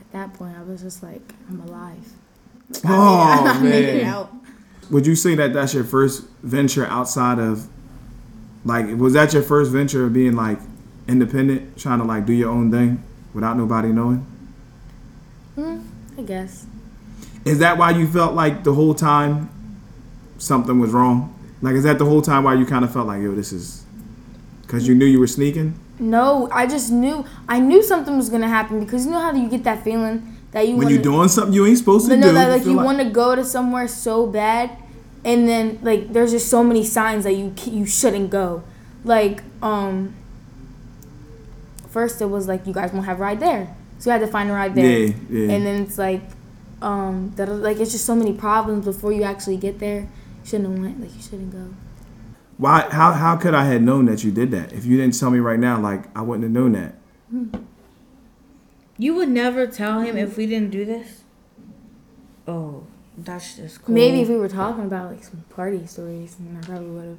[0.00, 2.12] At that point, I was just like, I'm alive.
[2.86, 4.06] oh I made man.
[4.06, 4.32] out.
[4.90, 7.68] Would you say that that's your first venture outside of,
[8.64, 10.58] like, was that your first venture of being like
[11.08, 13.02] independent, trying to like do your own thing
[13.34, 14.26] without nobody knowing?
[15.56, 15.84] Mm,
[16.18, 16.66] I guess.
[17.44, 19.50] Is that why you felt like the whole time
[20.38, 21.34] something was wrong?
[21.60, 23.81] Like, is that the whole time why you kind of felt like, yo, this is
[24.72, 25.78] because you knew you were sneaking?
[25.98, 27.26] No, I just knew.
[27.46, 30.66] I knew something was gonna happen because you know how you get that feeling that
[30.66, 32.76] you When wanna, you're doing something you ain't supposed to no, do, that like you
[32.76, 34.70] want to go to somewhere so bad,
[35.26, 38.62] and then like there's just so many signs that you you shouldn't go.
[39.04, 40.14] Like um,
[41.90, 44.32] first it was like you guys won't have a ride there, so you had to
[44.32, 44.86] find a ride there.
[44.86, 45.52] Yeah, yeah.
[45.52, 46.22] And then it's like
[46.80, 50.00] um that like it's just so many problems before you actually get there.
[50.00, 51.00] You shouldn't have went.
[51.02, 51.74] Like you shouldn't go.
[52.58, 52.88] Why?
[52.90, 53.12] How?
[53.12, 54.72] How could I had known that you did that?
[54.72, 56.94] If you didn't tell me right now, like I wouldn't have known that.
[58.98, 61.22] You would never tell him if we didn't do this.
[62.46, 62.84] Oh,
[63.16, 63.94] that's just cool.
[63.94, 67.18] Maybe if we were talking about like some party stories, then I probably would have.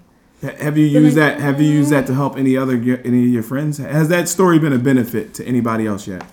[0.59, 1.39] Have you used that?
[1.39, 3.77] Have you used that to help any other any of your friends?
[3.77, 6.23] Has that story been a benefit to anybody else yet?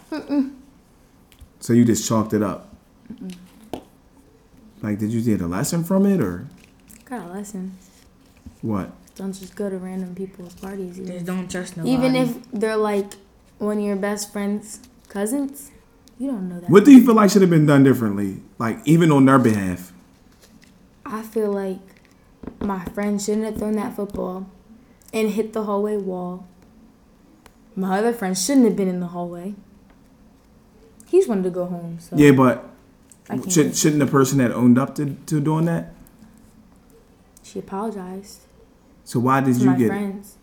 [1.60, 2.74] So you just chalked it up.
[4.82, 6.46] Like, did you get a lesson from it or
[7.04, 7.76] Got a lesson.
[8.62, 8.90] What?
[9.14, 10.96] Don't just go to random people's parties.
[10.96, 11.92] Just Even, don't trust nobody.
[11.94, 13.14] even if they're like
[13.58, 15.70] one of your best friends' cousins,
[16.18, 16.70] you don't know that.
[16.70, 18.38] What do you feel like should have been done differently?
[18.58, 19.92] Like, even on their behalf?
[21.04, 21.78] I feel like
[22.60, 24.46] my friend shouldn't have thrown that football
[25.12, 26.46] and hit the hallway wall.
[27.74, 29.54] My other friend shouldn't have been in the hallway.
[31.08, 32.68] He's wanted to go home, so Yeah, but
[33.48, 35.94] should, shouldn't the person that owned up to, to doing that?
[37.42, 38.42] she apologized
[39.04, 39.88] So why did to you my get?
[39.88, 40.36] friends.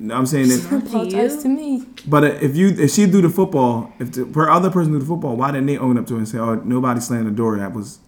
[0.00, 1.84] No, I'm saying if, She apologized to me.
[2.06, 5.04] but if you if she do the football, if the her other person do the
[5.04, 7.56] football, why didn't they own up to it and say, "Oh, nobody slammed the door"?
[7.58, 7.98] That was.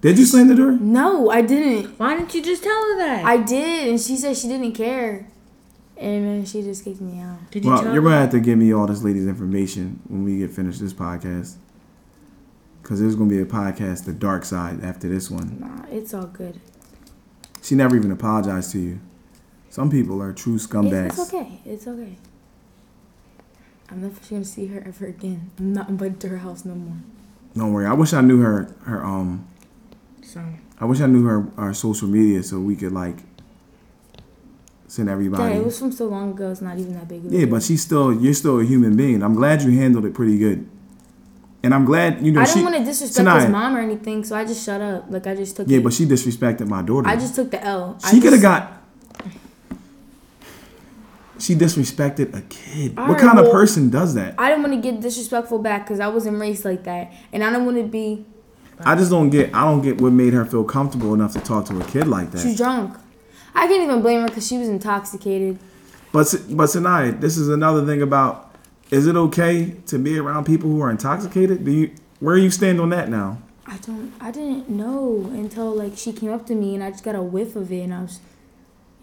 [0.00, 0.72] Did you slam the door?
[0.72, 1.96] No, I didn't.
[2.00, 3.24] why didn't you just tell her that?
[3.24, 5.28] I did, and she said she didn't care,
[5.96, 7.38] and then she just kicked me out.
[7.52, 10.24] Did you Well, tell you're gonna have to give me all this lady's information when
[10.24, 11.54] we get finished this podcast,
[12.82, 15.58] because there's gonna be a podcast, the dark side, after this one.
[15.60, 16.58] Nah, it's all good.
[17.62, 19.00] She never even apologized to you.
[19.70, 21.18] Some people are true scumbags.
[21.18, 21.60] it's okay.
[21.64, 22.16] It's okay.
[23.88, 25.50] I'm never gonna see her ever again.
[25.58, 26.96] I'm not invited to her house no more.
[27.54, 27.86] Don't worry.
[27.86, 28.74] I wish I knew her.
[28.84, 29.46] Her um.
[30.22, 30.42] So,
[30.80, 33.18] I wish I knew her our social media so we could like
[34.88, 35.54] send everybody.
[35.54, 36.50] Yeah, it was from so long ago.
[36.50, 37.24] It's not even that big.
[37.24, 39.22] Of a Yeah, but she's still you're still a human being.
[39.22, 40.68] I'm glad you handled it pretty good.
[41.64, 44.36] And I'm glad you know I didn't want to disrespect his mom or anything, so
[44.36, 45.04] I just shut up.
[45.08, 45.68] Like I just took.
[45.68, 45.84] Yeah, it.
[45.84, 47.08] but she disrespected my daughter.
[47.08, 47.98] I just took the L.
[48.10, 48.82] she could have got
[51.42, 52.96] She disrespected a kid.
[52.96, 54.36] what Alright, kind of person does that?
[54.38, 57.50] I didn't want to get disrespectful back because I wasn't raised like that, and I
[57.50, 58.24] don't want to be.
[58.84, 61.66] I just don't get I don't get what made her feel comfortable enough to talk
[61.66, 62.42] to a kid like that.
[62.42, 62.96] She's drunk.
[63.54, 65.58] I can't even blame her because she was intoxicated.
[66.12, 68.51] But but tonight, this is another thing about
[68.92, 71.64] is it okay to be around people who are intoxicated?
[71.64, 73.38] Do you where are you stand on that now?
[73.66, 74.12] I don't.
[74.20, 77.22] I didn't know until like she came up to me, and I just got a
[77.22, 78.20] whiff of it, and I was,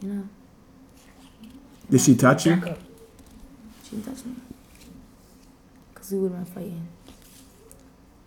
[0.01, 0.29] you know,
[1.89, 2.55] Did she touch you?
[3.83, 4.35] she didn't touch me.
[5.95, 6.87] Cause we would have been fighting.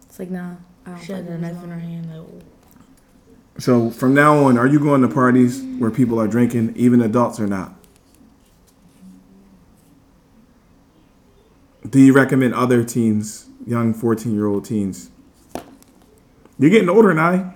[0.03, 0.57] It's like nah.
[0.85, 2.11] I don't she had a knife his in her hand.
[2.13, 2.43] Like,
[3.59, 7.39] So from now on, are you going to parties where people are drinking, even adults
[7.39, 7.75] or not?
[11.89, 15.11] Do you recommend other teens, young fourteen-year-old teens?
[16.59, 17.53] You're getting older now.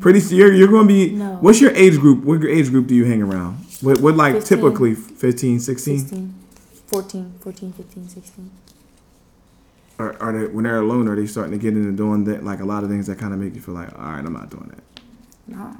[0.00, 1.10] Pretty soon, you're, you're going to be.
[1.12, 1.36] No.
[1.40, 2.24] What's your age group?
[2.24, 3.58] What age group do you hang around?
[3.82, 4.58] What, what like 15.
[4.58, 5.98] typically 15, 16?
[5.98, 6.34] 16,
[6.86, 8.50] 14, 14, 15, 16.
[9.98, 11.08] Are, are they when they're alone?
[11.08, 12.42] Are they starting to get into doing that?
[12.44, 14.32] Like a lot of things that kind of make you feel like, all right, I'm
[14.32, 15.02] not doing that.
[15.48, 15.74] Nah,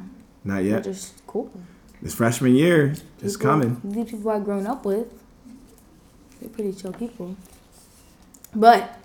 [0.44, 0.84] Not yet.
[0.84, 1.50] they're just cool.
[2.02, 3.80] This freshman year is People- coming.
[3.82, 5.08] These people I've grown up with,
[6.40, 7.36] they're pretty chill people.
[8.54, 8.98] But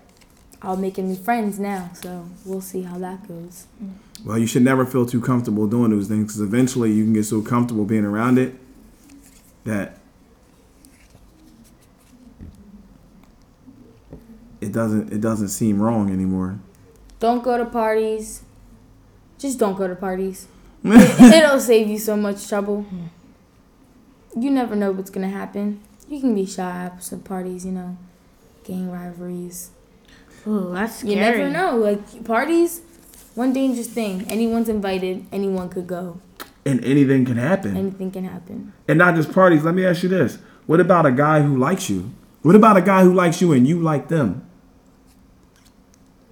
[0.62, 3.66] I'll make new friends now, so we'll see how that goes.
[4.24, 7.24] Well, you should never feel too comfortable doing those things because eventually you can get
[7.24, 8.54] so comfortable being around it
[9.64, 9.98] that
[14.60, 16.58] it doesn't it doesn't seem wrong anymore.
[17.18, 18.42] Don't go to parties.
[19.38, 20.46] Just don't go to parties.
[20.84, 22.86] It- It'll save you so much trouble.
[24.38, 25.80] You never know what's gonna happen.
[26.08, 27.96] You can be shy at some parties, you know,
[28.64, 29.70] gang rivalries.
[30.46, 31.14] oh, that's scary.
[31.14, 31.76] You never know.
[31.76, 32.82] Like parties,
[33.34, 34.24] one dangerous thing.
[34.30, 35.26] Anyone's invited.
[35.32, 36.20] Anyone could go.
[36.64, 37.76] And anything can happen.
[37.76, 38.72] Anything can happen.
[38.86, 39.64] And not just parties.
[39.64, 40.38] Let me ask you this.
[40.66, 42.12] What about a guy who likes you?
[42.42, 44.46] What about a guy who likes you and you like them?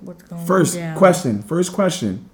[0.01, 0.97] What's going First down?
[0.97, 1.43] question.
[1.43, 2.29] First question.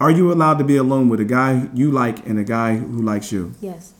[0.00, 3.02] Are you allowed to be alone with a guy you like and a guy who
[3.02, 3.52] likes you?
[3.60, 3.92] Yes.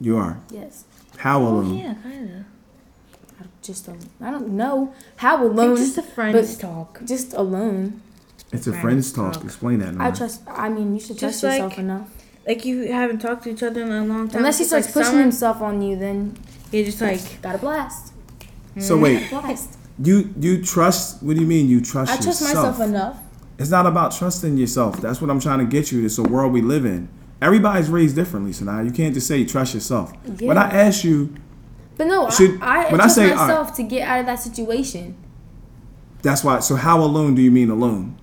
[0.00, 0.40] You are.
[0.50, 0.84] Yes.
[1.18, 1.74] How Oh, alone?
[1.78, 2.44] yeah, kind of.
[3.64, 4.10] I just don't.
[4.20, 5.76] I don't know how alone.
[5.76, 7.00] Just a friend's but talk.
[7.06, 8.02] Just alone.
[8.52, 9.32] It's a Friends friend's talk.
[9.32, 9.44] talk.
[9.44, 9.98] Explain that.
[9.98, 10.42] I trust.
[10.46, 12.10] I mean, you should Just trust yourself like- enough.
[12.46, 14.38] Like you haven't talked to each other in a long time.
[14.38, 16.36] Unless he starts like pushing summer, himself on you, then
[16.72, 18.12] You're just like got a blast.
[18.80, 19.02] So mm.
[19.02, 19.78] wait, Blast.
[19.98, 21.22] you you trust?
[21.22, 22.12] What do you mean you trust?
[22.12, 22.78] I trust yourself?
[22.78, 23.18] myself enough.
[23.58, 25.00] It's not about trusting yourself.
[25.00, 26.04] That's what I'm trying to get you.
[26.04, 27.08] It's a world we live in.
[27.40, 30.12] Everybody's raised differently, so now you can't just say trust yourself.
[30.40, 31.34] When I ask you,
[31.96, 33.36] But no, Should- I, I when I say, right.
[33.36, 35.16] myself to get out of that situation.
[36.22, 36.60] that's why.
[36.60, 38.16] So how alone do you mean alone?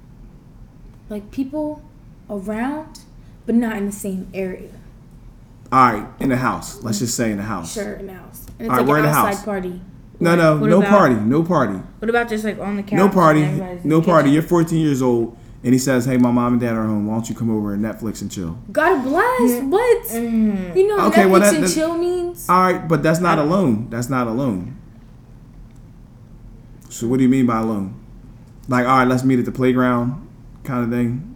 [1.09, 1.81] Like people
[2.29, 3.01] around,
[3.45, 4.71] but not in the same area.
[5.71, 6.83] All right, in the house.
[6.83, 7.73] Let's just say in the house.
[7.73, 8.45] Sure, in the house.
[8.59, 9.43] And it's All right, like we're an in the house.
[9.45, 9.81] party.
[10.19, 12.93] No, no, What no about- party, no party, what about just like on the couch?
[12.93, 14.23] no party, and everybody's in no party.
[14.29, 14.33] kitchen?
[14.33, 17.07] You're 14 years old, and he says, "Hey, my mom and dad are home.
[17.07, 19.39] Why don't you come over and Netflix and chill?" God bless.
[19.39, 19.63] blast.
[19.65, 20.03] What?
[20.07, 20.75] Mm.
[20.75, 22.49] You know what Okay, Netflix well, that- and that- chill means?
[22.49, 23.87] All right, but that's not alone.
[23.89, 24.75] That's not alone.
[26.89, 27.95] So what do you mean by alone?
[28.67, 30.27] Like, all right, let's meet at the playground,
[30.63, 31.27] kind of thing.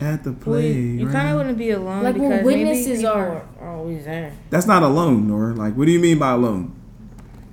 [0.00, 0.64] at the playground.
[0.74, 1.36] you, you kind of playground.
[1.36, 4.32] wouldn't be alone Like when because witnesses maybe people are- are always there.
[4.48, 5.52] That's not alone, Nora.
[5.54, 6.72] Like, what do you mean by alone?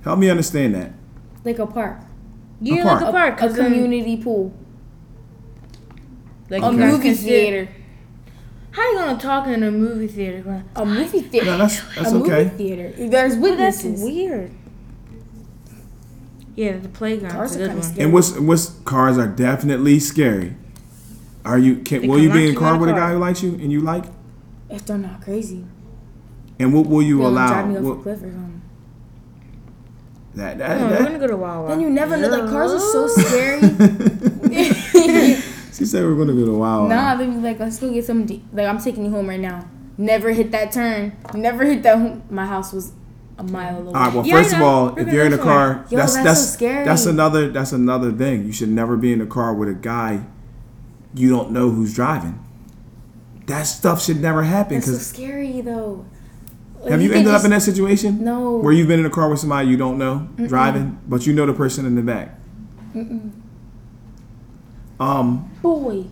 [0.02, 0.92] Help me understand that.
[1.44, 1.98] Like a park,
[2.62, 3.00] Yeah, park.
[3.02, 3.42] like a park.
[3.42, 4.52] a, then, community pool,
[6.50, 7.68] like a movie can theater,
[8.70, 10.40] How are you gonna talk in a movie theater?
[10.42, 11.46] Going, a movie theater.
[11.46, 12.92] No, that's that's a movie theater.
[13.08, 14.50] There's But that's weird.
[16.56, 17.82] Yeah, the playground's Cars a are good kinda one.
[17.92, 18.04] scary.
[18.04, 20.54] And what's what's cars are definitely scary.
[21.44, 23.42] Are you can They will you be in a car with a guy who likes
[23.42, 24.04] you and you like?
[24.68, 25.64] If they're not crazy,
[26.58, 27.48] And what will you they'll allow?
[27.48, 28.60] drive me off a What- cliff or something.
[30.34, 31.68] that, that, No, we're that- gonna go to Wawa.
[31.68, 32.28] Then you never know.
[32.28, 33.60] Like cars are so scary.
[35.78, 36.88] She said we're gonna go to Wow.
[36.88, 38.26] nah, they be like, let's go get some.
[38.52, 39.68] Like I'm taking you home right now.
[39.96, 41.16] Never hit that turn.
[41.34, 41.98] Never hit that.
[41.98, 42.22] Home.
[42.30, 42.92] My house was
[43.38, 43.86] a mile away.
[43.86, 44.12] All right.
[44.12, 46.40] Well, Yeah, first of all, We're if you're in a car, Yo, that's that's that's
[46.40, 46.84] so scary.
[46.84, 48.44] that's another that's another thing.
[48.44, 50.24] You should never be in a car with a guy
[51.14, 52.44] you don't know who's driving.
[53.46, 54.76] That stuff should never happen.
[54.80, 56.04] That's so scary though.
[56.80, 58.22] Like, have you can ended up in that situation?
[58.22, 58.58] No.
[58.58, 61.46] Where you've been in a car with somebody you don't know driving, but you know
[61.46, 62.38] the person in the back.
[65.00, 65.50] Um.
[65.62, 66.06] boy?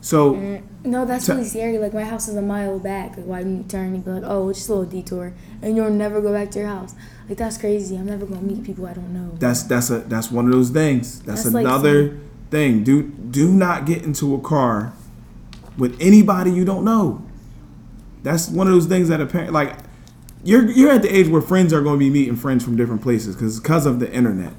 [0.00, 1.78] So No, that's really scary.
[1.78, 3.16] Like my house is a mile back.
[3.16, 5.76] Like why didn't you turn and be like, oh, it's just a little detour, and
[5.76, 6.94] you'll never go back to your house.
[7.28, 7.96] Like that's crazy.
[7.96, 9.36] I'm never gonna meet people I don't know.
[9.38, 11.20] that's that's a that's one of those things.
[11.20, 12.18] That's, That's like another
[12.50, 12.82] thing.
[12.82, 14.92] Do do not get into a car
[15.76, 17.24] with anybody you don't know.
[18.22, 19.76] That's one of those things that a parent like.
[20.42, 23.02] You're you're at the age where friends are going to be meeting friends from different
[23.02, 24.54] places because because of the internet.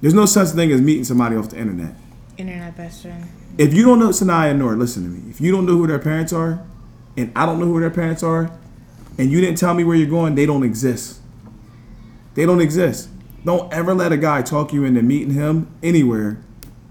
[0.00, 1.94] There's no such thing as meeting somebody off the internet.
[2.36, 3.26] Internet best friend.
[3.58, 5.30] If you don't know Saniya nor listen to me.
[5.30, 6.64] If you don't know who their parents are,
[7.16, 8.50] and I don't know who their parents are,
[9.18, 11.20] and you didn't tell me where you're going, they don't exist.
[12.34, 13.08] They don't exist.
[13.44, 16.38] Don't ever let a guy talk you into meeting him anywhere,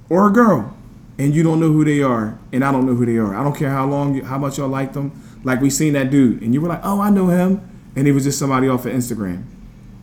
[0.10, 0.73] or a girl,
[1.17, 3.36] and you don't know who they are, and I don't know who they are.
[3.36, 5.12] I don't care how long, how much y'all like them.
[5.43, 7.60] Like we seen that dude, and you were like, "Oh, I know him,"
[7.97, 9.43] and he was just somebody off of Instagram.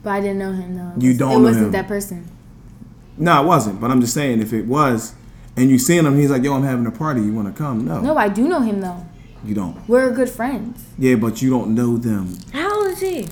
[0.03, 0.93] But I didn't know him though.
[0.99, 1.73] You don't It know wasn't him.
[1.73, 2.29] that person.
[3.17, 3.81] No, it wasn't.
[3.81, 5.15] But I'm just saying, if it was,
[5.61, 7.21] and you seen him, he's like, "Yo, I'm having a party.
[7.21, 9.05] You want to come?" No, No, I do know him though.
[9.45, 9.77] you don't.
[9.89, 10.85] We're good friends.
[10.99, 12.37] Yeah, but you don't know them.
[12.53, 13.29] How old is he?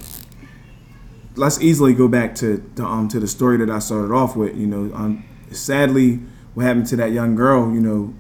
[1.37, 4.57] let's easily go back to, to um to the story that I started off with.
[4.57, 6.21] You know, um, sadly,
[6.55, 7.73] what happened to that young girl.
[7.73, 8.15] You know,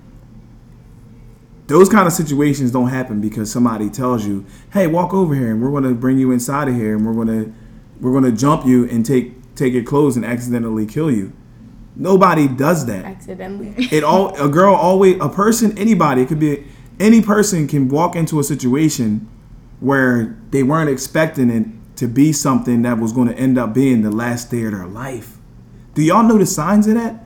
[1.66, 5.61] those kind of situations don't happen because somebody tells you, "Hey, walk over here, and
[5.61, 7.53] we're going to bring you inside of here, and we're going to
[8.01, 11.33] we're going to jump you and take take your clothes and accidentally kill you."
[11.98, 13.04] Nobody does that.
[13.04, 13.74] Accidentally.
[13.90, 16.64] It all a girl always a person anybody it could be
[17.00, 19.28] any person can walk into a situation
[19.80, 24.02] where they weren't expecting it to be something that was going to end up being
[24.02, 25.37] the last day of their life.
[25.94, 27.24] Do y'all know the signs of that?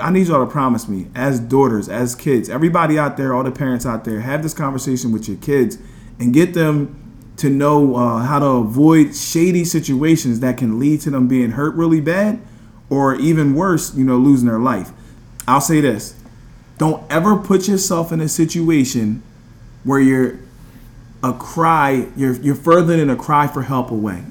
[0.00, 3.50] I need y'all to promise me, as daughters, as kids, everybody out there, all the
[3.50, 5.78] parents out there, have this conversation with your kids
[6.18, 6.98] and get them
[7.36, 11.74] to know uh, how to avoid shady situations that can lead to them being hurt
[11.74, 12.40] really bad
[12.92, 14.90] or even worse, you know, losing their life.
[15.48, 16.14] I'll say this
[16.76, 19.22] don't ever put yourself in a situation
[19.82, 20.38] where you're
[21.22, 24.24] a cry, you're, you're further than a cry for help away.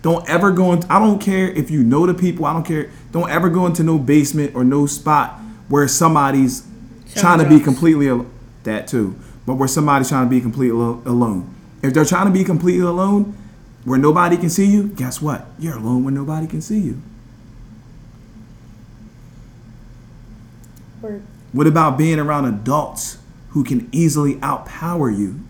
[0.00, 2.90] Don't ever go into, I don't care if you know the people, I don't care.
[3.12, 6.66] Don't ever go into no basement or no spot where somebody's
[7.14, 8.26] trying to be completely, al-
[8.62, 11.54] that too, but where somebody's trying to be completely al- alone.
[11.82, 13.36] If they're trying to be completely alone,
[13.84, 15.46] where nobody can see you, guess what?
[15.58, 17.02] You're alone when nobody can see you.
[21.02, 21.22] Word.
[21.52, 23.18] What about being around adults
[23.50, 25.40] who can easily outpower you?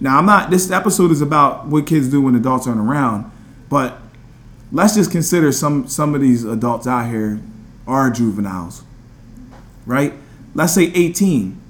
[0.00, 3.30] Now, I'm not, this episode is about what kids do when adults aren't around,
[3.68, 3.98] but
[4.72, 7.40] let's just consider some, some of these adults out here
[7.86, 8.82] are juveniles,
[9.86, 10.12] right?
[10.54, 11.60] Let's say 18.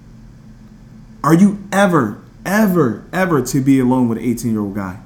[1.23, 5.01] Are you ever, ever, ever to be alone with an 18 year old guy?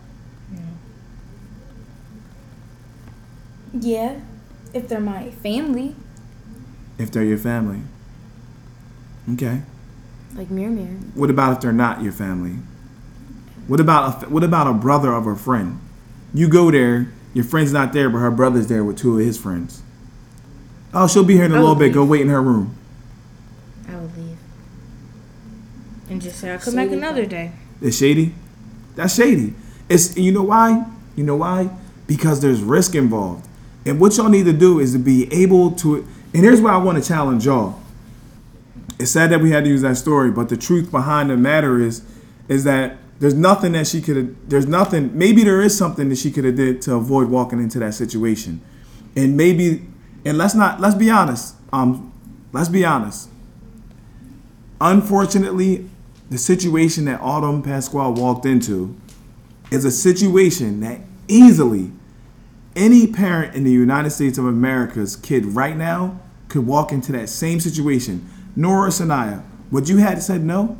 [3.72, 4.20] Yeah,
[4.72, 5.94] if they're my family,
[6.98, 7.80] If they're your family.
[9.34, 9.62] Okay.
[10.34, 10.86] like Mir Mir.
[11.14, 12.56] What about if they're not your family?
[13.66, 15.78] What about a, what about a brother of a friend?
[16.32, 19.38] You go there, your friend's not there, but her brother's there with two of his
[19.38, 19.82] friends.
[20.94, 21.92] Oh, she'll be here in a I little would bit.
[21.92, 22.74] Go wait in her room.
[23.86, 24.38] I would leave.
[26.08, 27.52] And just say I'll come Say back another day.
[27.82, 28.34] It's shady.
[28.96, 29.54] That's shady.
[29.88, 30.86] It's you know why?
[31.14, 31.70] You know why?
[32.06, 33.46] Because there's risk involved.
[33.84, 36.76] And what y'all need to do is to be able to and here's why I
[36.76, 37.80] want to challenge y'all.
[38.98, 41.80] It's sad that we had to use that story, but the truth behind the matter
[41.80, 42.02] is
[42.48, 46.16] is that there's nothing that she could have there's nothing maybe there is something that
[46.16, 48.60] she could have did to avoid walking into that situation.
[49.16, 49.86] And maybe
[50.24, 51.54] and let's not let's be honest.
[51.72, 52.12] Um
[52.52, 53.30] let's be honest.
[54.80, 55.88] Unfortunately,
[56.30, 58.96] the situation that Autumn Pasquale walked into
[59.70, 61.90] is a situation that easily
[62.78, 67.28] any parent in the United States of America's kid right now could walk into that
[67.28, 68.26] same situation.
[68.56, 70.78] Nora Saniya, would you have said no?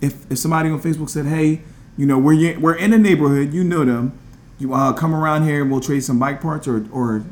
[0.00, 1.62] If if somebody on Facebook said, "Hey,
[1.96, 4.16] you know, we're we're in a neighborhood, you know them,
[4.58, 7.24] you uh, come around here and we'll trade some bike parts," or or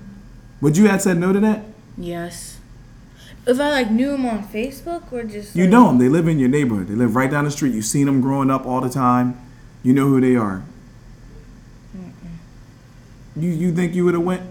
[0.60, 1.64] would you have said no to that?
[1.98, 2.58] Yes.
[3.46, 5.98] If I like knew them on Facebook or just You like, know them.
[5.98, 6.86] They live in your neighborhood.
[6.86, 7.74] They live right down the street.
[7.74, 9.36] You've seen them growing up all the time.
[9.82, 10.62] You know who they are.
[13.36, 14.42] You you think you would have went?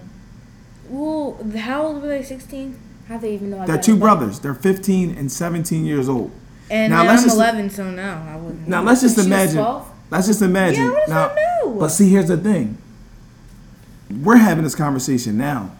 [0.89, 2.23] Well, how old were they?
[2.23, 2.77] Sixteen.
[3.07, 3.59] How they even know?
[3.59, 4.39] I They're two brothers.
[4.39, 6.31] They're 15 and 17 years old.
[6.69, 8.67] And Now, now let's I'm just- 11, so no, I wouldn't.
[8.67, 9.55] Now let's just imagine.
[9.55, 9.87] 12?
[10.09, 10.83] Let's just imagine.
[10.85, 11.71] Yeah, what does now, that know?
[11.71, 12.77] But see, here's the thing.
[14.23, 15.71] We're having this conversation now.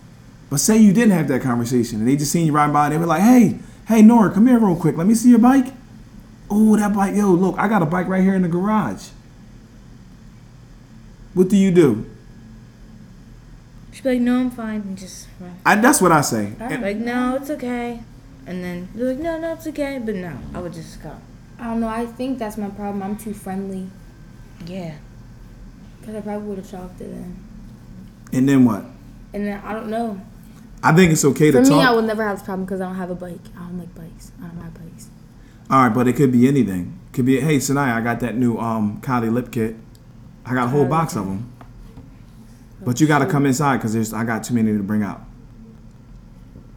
[0.50, 2.94] But say you didn't have that conversation and they just seen you riding by and
[2.94, 4.98] they were like, hey, hey, Nora, come here real quick.
[4.98, 5.68] Let me see your bike.
[6.50, 7.16] Oh, that bike.
[7.16, 9.08] Yo, look, I got a bike right here in the garage.
[11.34, 12.06] What do you do?
[13.92, 15.58] She'd be like, no, I'm fine, and just run.
[15.66, 16.54] I, that's what I say.
[16.60, 18.02] I'd And- like, no, it's okay.
[18.48, 20.00] And then they're like, no, no, it's okay.
[20.04, 21.12] But no, I would just go.
[21.60, 21.88] I don't know.
[21.90, 23.04] I think that's my problem.
[23.04, 23.88] I'm too friendly.
[24.66, 24.96] Yeah.
[26.06, 27.36] Cause I probably would have talked to them.
[28.34, 28.84] and then what?
[29.34, 30.20] And then I don't know.
[30.84, 31.60] I think it's okay to.
[31.60, 31.96] For to me, I talk.
[31.98, 33.38] would never have this problem because I don't have a bike.
[33.56, 34.32] I don't like bikes.
[34.42, 35.10] I don't ride bikes.
[35.70, 36.98] All right, but it could be anything.
[37.14, 39.76] Could be, hey, Saniya, I got that new um Kylie lip kit.
[40.46, 41.52] I got a whole Kylie box of them.
[42.84, 45.22] But you got to come inside because there's I got too many to bring out.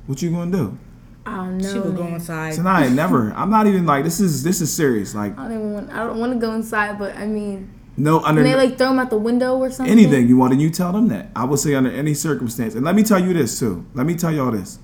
[0.07, 0.79] What you gonna do?
[1.27, 1.73] I don't know.
[1.73, 2.53] She would go inside.
[2.53, 2.89] tonight.
[2.93, 3.33] never.
[3.33, 5.15] I'm not even like this is this is serious.
[5.15, 5.91] Like I don't even want.
[5.91, 8.89] I don't want to go inside, but I mean, no under can they like throw
[8.89, 9.91] them out the window or something?
[9.91, 11.29] anything you want, and you tell them that.
[11.35, 12.75] I would say under any circumstance.
[12.75, 13.87] And let me tell you this too.
[13.95, 14.79] Let me tell y'all this.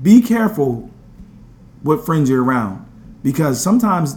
[0.00, 0.90] Be careful
[1.82, 2.84] what friends you're around,
[3.22, 4.16] because sometimes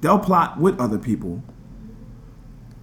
[0.00, 1.42] they'll plot with other people.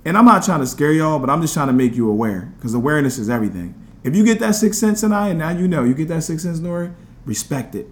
[0.04, 2.52] And I'm not trying to scare y'all, but I'm just trying to make you aware,
[2.58, 3.76] because awareness is everything.
[4.04, 6.43] If you get that sixth sense tonight, and now you know you get that sixth
[6.45, 6.95] sense, Nora,
[7.26, 7.88] respect it.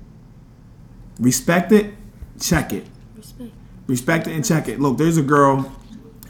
[1.20, 1.94] Respect it.
[2.40, 3.52] Check it Respect.
[3.88, 4.80] respect it and check it.
[4.80, 5.70] Look, there's a girl.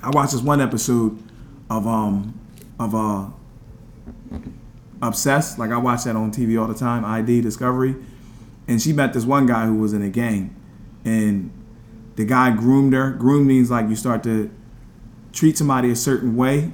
[0.02, 1.22] I watched this one episode
[1.70, 2.40] of um
[2.80, 3.28] of uh
[5.02, 5.60] obsessed.
[5.60, 7.06] Like I watch that on TV all the time.
[7.06, 7.96] ID Discovery,
[8.68, 10.56] and she met this one guy who was in a gang,
[11.06, 11.52] and
[12.16, 13.12] the guy groomed her.
[13.12, 14.50] Groom means like you start to
[15.34, 16.72] treat somebody a certain way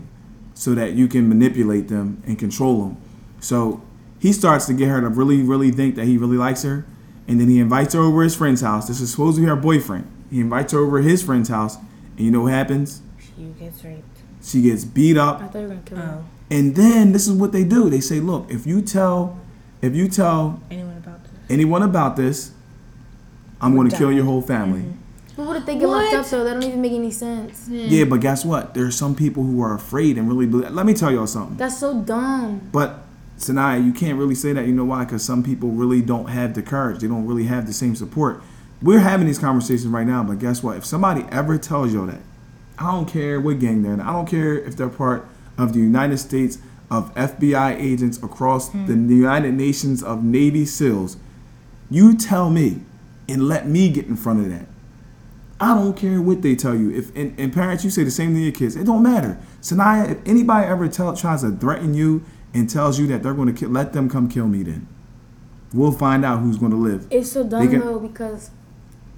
[0.54, 2.98] so that you can manipulate them and control them.
[3.40, 3.82] So
[4.20, 6.86] he starts to get her to really, really think that he really likes her.
[7.28, 8.88] And then he invites her over his friend's house.
[8.88, 10.10] This is supposed to be her boyfriend.
[10.30, 11.78] He invites her over his friend's house.
[12.18, 13.02] And you know what happens?
[13.20, 14.04] She gets raped.
[14.44, 15.42] She gets beat up.
[15.42, 16.02] I thought you were gonna kill oh.
[16.02, 16.24] her.
[16.24, 16.26] Oh.
[16.50, 17.90] And then this is what they do.
[17.90, 19.40] They say, look, if you tell
[19.82, 21.32] if you tell Anyone about this?
[21.50, 22.52] anyone about this,
[23.60, 24.82] I'm gonna kill your whole family.
[24.82, 25.05] But
[25.44, 26.44] what if they get locked up though?
[26.44, 27.68] That don't even make any sense.
[27.70, 28.74] Yeah, but guess what?
[28.74, 30.72] There are some people who are afraid and really believe.
[30.72, 31.58] Let me tell y'all something.
[31.58, 32.70] That's so dumb.
[32.72, 33.04] But
[33.38, 34.66] Saniya, you can't really say that.
[34.66, 35.04] You know why?
[35.04, 37.02] Because some people really don't have the courage.
[37.02, 38.42] They don't really have the same support.
[38.82, 40.78] We're having these conversations right now, but guess what?
[40.78, 42.22] If somebody ever tells y'all that,
[42.78, 44.02] I don't care what gang they're in.
[44.02, 45.28] I don't care if they're part
[45.58, 46.60] of the United States
[46.92, 49.10] of FBI agents across the hmm.
[49.10, 51.18] United Nations of Navy SEALs.
[51.90, 52.82] You tell me
[53.28, 54.68] and let me get in front of that.
[55.60, 56.92] I don't care what they tell you.
[56.92, 58.76] If and, and parents, you say the same thing to your kids.
[58.76, 59.38] It don't matter.
[59.62, 63.48] Saniya, if anybody ever tell tries to threaten you and tells you that they're going
[63.48, 64.64] to kill, let them come kill me.
[64.64, 64.88] Then
[65.74, 67.08] we'll find out who's going to live.
[67.10, 68.52] It's so dumb can- though because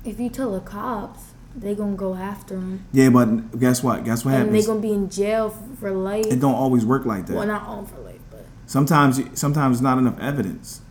[0.06, 1.22] if you tell the cops,
[1.56, 4.06] they're gonna go after him, Yeah, but guess what?
[4.06, 4.48] Guess what happens?
[4.48, 4.68] and they happens?
[4.68, 6.28] gonna be in jail for life.
[6.28, 7.36] It don't always work like that.
[7.36, 10.82] well, not all for life, but Sometimes, sometimes not enough evidence.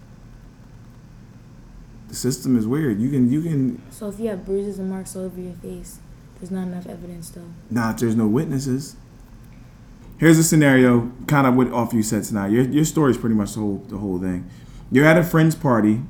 [2.09, 3.01] The system is weird.
[3.01, 3.83] You can, you can.
[3.91, 5.99] so if you have bruises and marks all over your face,
[6.39, 7.49] there's not enough evidence though.
[7.71, 8.97] Nah, if there's no witnesses.
[10.19, 12.51] Here's a scenario, kind of what off you said tonight.
[12.51, 14.49] Your your story is pretty much the whole the whole thing.
[14.91, 16.03] You're at a friend's party.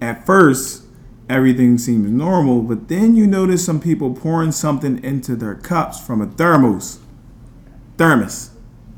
[0.00, 0.84] At first,
[1.28, 6.20] everything seems normal, but then you notice some people pouring something into their cups from
[6.20, 7.00] a thermos.
[7.96, 8.50] Thermos.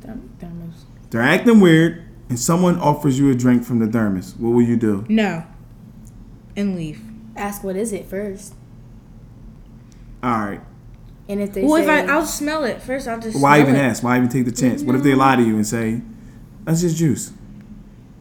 [0.03, 0.85] Thermos.
[1.11, 4.35] They're acting weird, and someone offers you a drink from the thermos.
[4.37, 5.07] What will you do?
[5.09, 5.45] No.
[6.61, 7.01] And leave.
[7.37, 8.55] Ask what is it first,
[10.23, 10.61] All right.
[11.29, 13.09] and if they Well, if I, I'll smell it first.
[13.09, 13.41] I'll just.
[13.41, 13.85] Why smell even it.
[13.85, 14.03] ask?
[14.03, 14.83] Why even take the chance?
[14.83, 16.03] What if they lie to you and say,
[16.65, 17.33] "That's just juice"?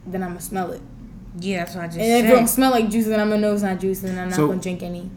[0.05, 0.81] then I'm gonna smell it.
[1.39, 3.41] Yeah, that's what I just And if it don't smell like juice, then I'm gonna
[3.41, 5.09] know it's not juice, and I'm not So- gonna drink any.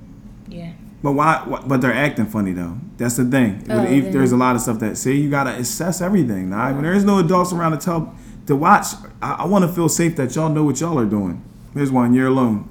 [0.48, 0.72] Yeah.
[1.02, 1.62] But why, why?
[1.66, 2.76] But they're acting funny though.
[2.98, 3.64] That's the thing.
[3.70, 6.50] Oh, If- then- there's a lot of stuff that say you gotta assess everything.
[6.50, 8.14] Now, when there's no adults around to tell
[8.46, 8.86] to watch,
[9.22, 11.42] I, I want to feel safe that y'all know what y'all are doing.
[11.74, 12.12] Here's one.
[12.14, 12.68] You're alone.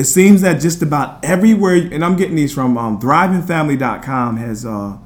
[0.00, 4.96] It seems that just about everywhere, and I'm getting these from um, ThrivingFamily.com has uh,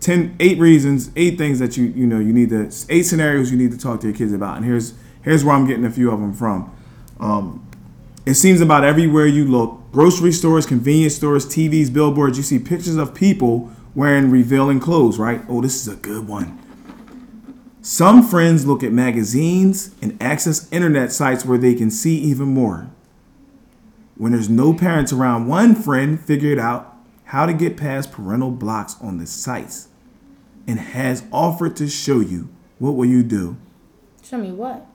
[0.00, 3.58] 10, eight reasons, eight things that you you know you need to, eight scenarios you
[3.58, 4.56] need to talk to your kids about.
[4.56, 6.74] And here's here's where I'm getting a few of them from.
[7.20, 7.68] Um,
[8.24, 12.96] it seems about everywhere you look, grocery stores, convenience stores, TVs, billboards, you see pictures
[12.96, 15.18] of people wearing revealing clothes.
[15.18, 15.42] Right?
[15.46, 16.58] Oh, this is a good one.
[17.82, 22.88] Some friends look at magazines and access internet sites where they can see even more.
[24.22, 26.94] When there's no parents around, one friend figured out
[27.24, 29.88] how to get past parental blocks on the sites
[30.64, 32.48] and has offered to show you.
[32.78, 33.56] What will you do?
[34.22, 34.86] Show me what?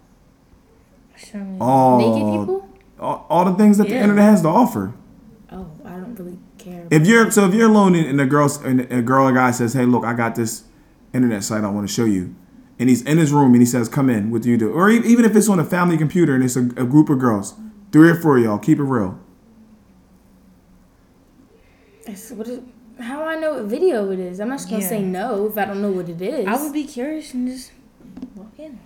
[1.17, 1.57] Show me.
[1.59, 2.69] All, Naked people?
[3.01, 4.93] all, all the things that the internet has to offer.
[5.51, 6.87] Oh, I don't really care.
[6.89, 9.51] If you're so if you're alone and and a girl and a girl or guy
[9.51, 10.63] says, "Hey, look, I got this
[11.13, 12.33] internet site I want to show you,"
[12.79, 14.71] and he's in his room and he says, "Come in," what do you do?
[14.71, 17.55] Or even if it's on a family computer and it's a, a group of girls,
[17.91, 19.19] three or four y'all, keep it real.
[22.01, 22.59] It's- what is,
[22.99, 24.39] how do I know what video it is?
[24.39, 24.89] I'm not just gonna Yeah.
[24.89, 26.47] say no if I don't know what it is.
[26.47, 27.71] I would be curious and just
[28.35, 28.79] walk in.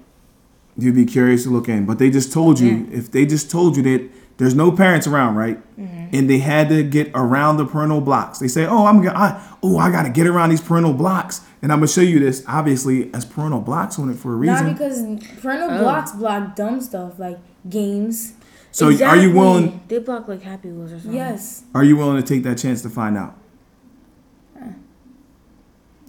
[0.77, 3.77] You'd be curious to look in, but they just told you if they just told
[3.77, 5.59] you that there's no parents around, right?
[5.79, 6.15] Mm-hmm.
[6.15, 8.39] And they had to get around the parental blocks.
[8.39, 11.41] They say, "Oh, I'm gonna, I, oh, I got to get around these parental blocks,"
[11.61, 12.43] and I'm gonna show you this.
[12.47, 14.65] Obviously, as parental blocks on it for a reason.
[14.65, 15.03] Not because
[15.41, 15.79] parental oh.
[15.79, 17.37] blocks block dumb stuff like
[17.69, 18.33] games.
[18.71, 19.81] So, are you willing?
[19.87, 21.13] They block like Happy Wheels or something.
[21.13, 21.63] Yes.
[21.75, 23.37] Are you willing to take that chance to find out?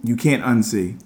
[0.03, 0.99] You can't unsee.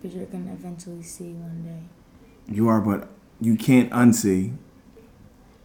[0.00, 2.54] But you're gonna eventually see one day.
[2.54, 3.08] You are, but
[3.40, 4.56] you can't unsee.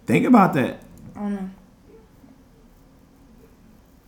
[0.05, 0.81] Think about that.
[1.15, 1.49] I don't know.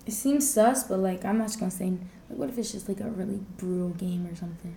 [0.05, 1.85] It seems sus, but like I'm not just gonna say.
[2.29, 4.75] Like, what if it's just like a really brutal game or something?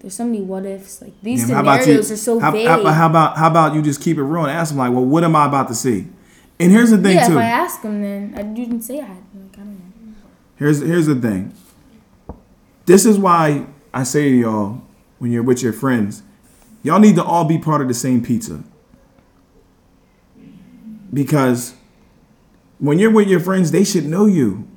[0.00, 1.02] There's so many what ifs.
[1.02, 1.84] Like these Damn, about you?
[1.84, 2.66] scenarios are so how, vague.
[2.66, 5.04] how, how about how about you just keep it real and ask them like, well,
[5.04, 6.06] what am I about to see?
[6.60, 7.34] And here's the thing yeah, too.
[7.34, 9.16] if I ask them, then I didn't say I had.
[9.34, 10.14] Like I don't know.
[10.56, 11.52] Here's here's the thing.
[12.86, 14.82] This is why I say to y'all
[15.18, 16.22] when you're with your friends,
[16.82, 18.62] y'all need to all be part of the same pizza.
[21.12, 21.74] Because
[22.78, 24.68] when you're with your friends, they should know you.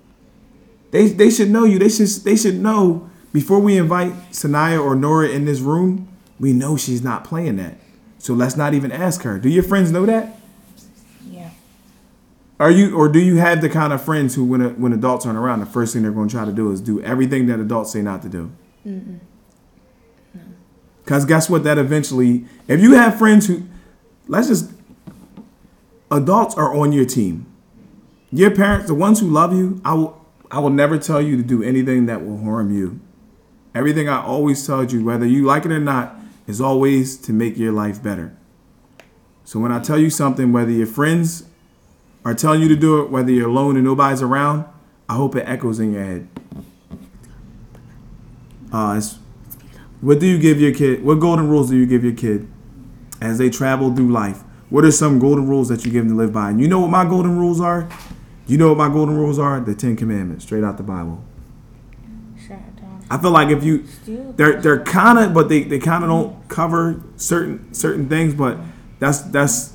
[0.92, 1.78] They they should know you.
[1.78, 6.08] They should they should know before we invite Saniya or Nora in this room.
[6.40, 7.78] We know she's not playing that,
[8.18, 9.38] so let's not even ask her.
[9.38, 10.40] Do your friends know that?
[11.30, 11.52] Yeah.
[12.60, 15.28] Are you or do you have the kind of friends who, when a, when adults
[15.28, 17.60] aren't around, the first thing they're going to try to do is do everything that
[17.60, 18.52] adults say not to do?
[21.04, 21.64] Because guess what?
[21.64, 23.64] That eventually, if you have friends who,
[24.28, 24.72] let's just,
[26.10, 27.46] adults are on your team.
[28.32, 31.44] Your parents, the ones who love you, I will, I will never tell you to
[31.44, 33.00] do anything that will harm you.
[33.74, 36.16] Everything I always told you, whether you like it or not,
[36.48, 38.36] is always to make your life better.
[39.46, 41.46] So when I tell you something, whether your friends
[42.26, 44.66] are telling you to do it, whether you're alone and nobody's around,
[45.08, 46.28] I hope it echoes in your head.
[48.72, 49.02] Uh,
[50.00, 51.04] what do you give your kid?
[51.04, 52.48] What golden rules do you give your kid
[53.22, 54.42] as they travel through life?
[54.70, 56.50] What are some golden rules that you give them to live by?
[56.50, 57.90] And you know what my golden rules are?
[58.48, 59.60] You know what my golden rules are?
[59.60, 61.24] The Ten Commandments, straight out the Bible.
[63.12, 63.20] Shut down.
[63.20, 63.86] I feel like if you,
[64.36, 68.34] they're they're kind of, but they, they kind of don't cover certain certain things.
[68.34, 68.58] But
[69.00, 69.74] that's that's,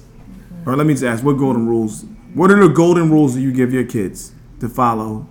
[0.64, 2.04] or let me just ask, what golden rules?
[2.34, 5.26] What are the golden rules that you give your kids to follow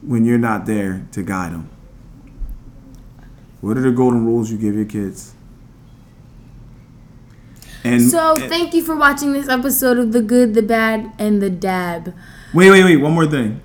[0.00, 1.68] when you're not there to guide them?
[3.60, 5.34] What are the golden rules you give your kids?
[7.84, 11.40] And So and- thank you for watching this episode of the good, the bad, and
[11.42, 12.14] the dab.
[12.54, 12.96] Wait, wait, wait.
[12.96, 13.60] One more thing.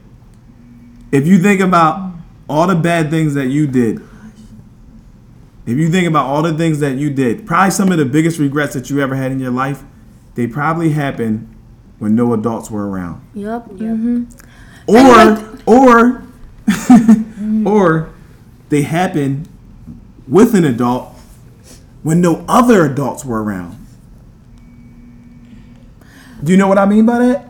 [1.11, 2.13] If you think about
[2.49, 4.01] all the bad things that you did,
[5.65, 8.39] if you think about all the things that you did, probably some of the biggest
[8.39, 9.83] regrets that you ever had in your life,
[10.35, 11.53] they probably happened
[11.99, 13.27] when no adults were around.
[13.33, 13.69] Yup.
[13.69, 14.25] Mm-hmm.
[14.87, 16.23] Or, or,
[17.67, 18.13] or
[18.69, 19.49] they happened
[20.27, 21.13] with an adult
[22.03, 23.85] when no other adults were around.
[26.43, 27.46] Do you know what I mean by that?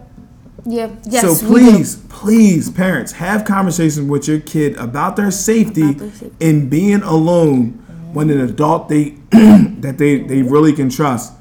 [0.70, 0.89] Yeah.
[1.05, 1.39] Yes.
[1.39, 6.49] so please, please, parents, have conversations with your kid about their safety About their safety.
[6.49, 11.34] and being alone when an adult they that they they really can trust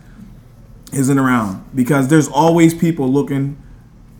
[0.92, 3.56] isn't around because there's always people looking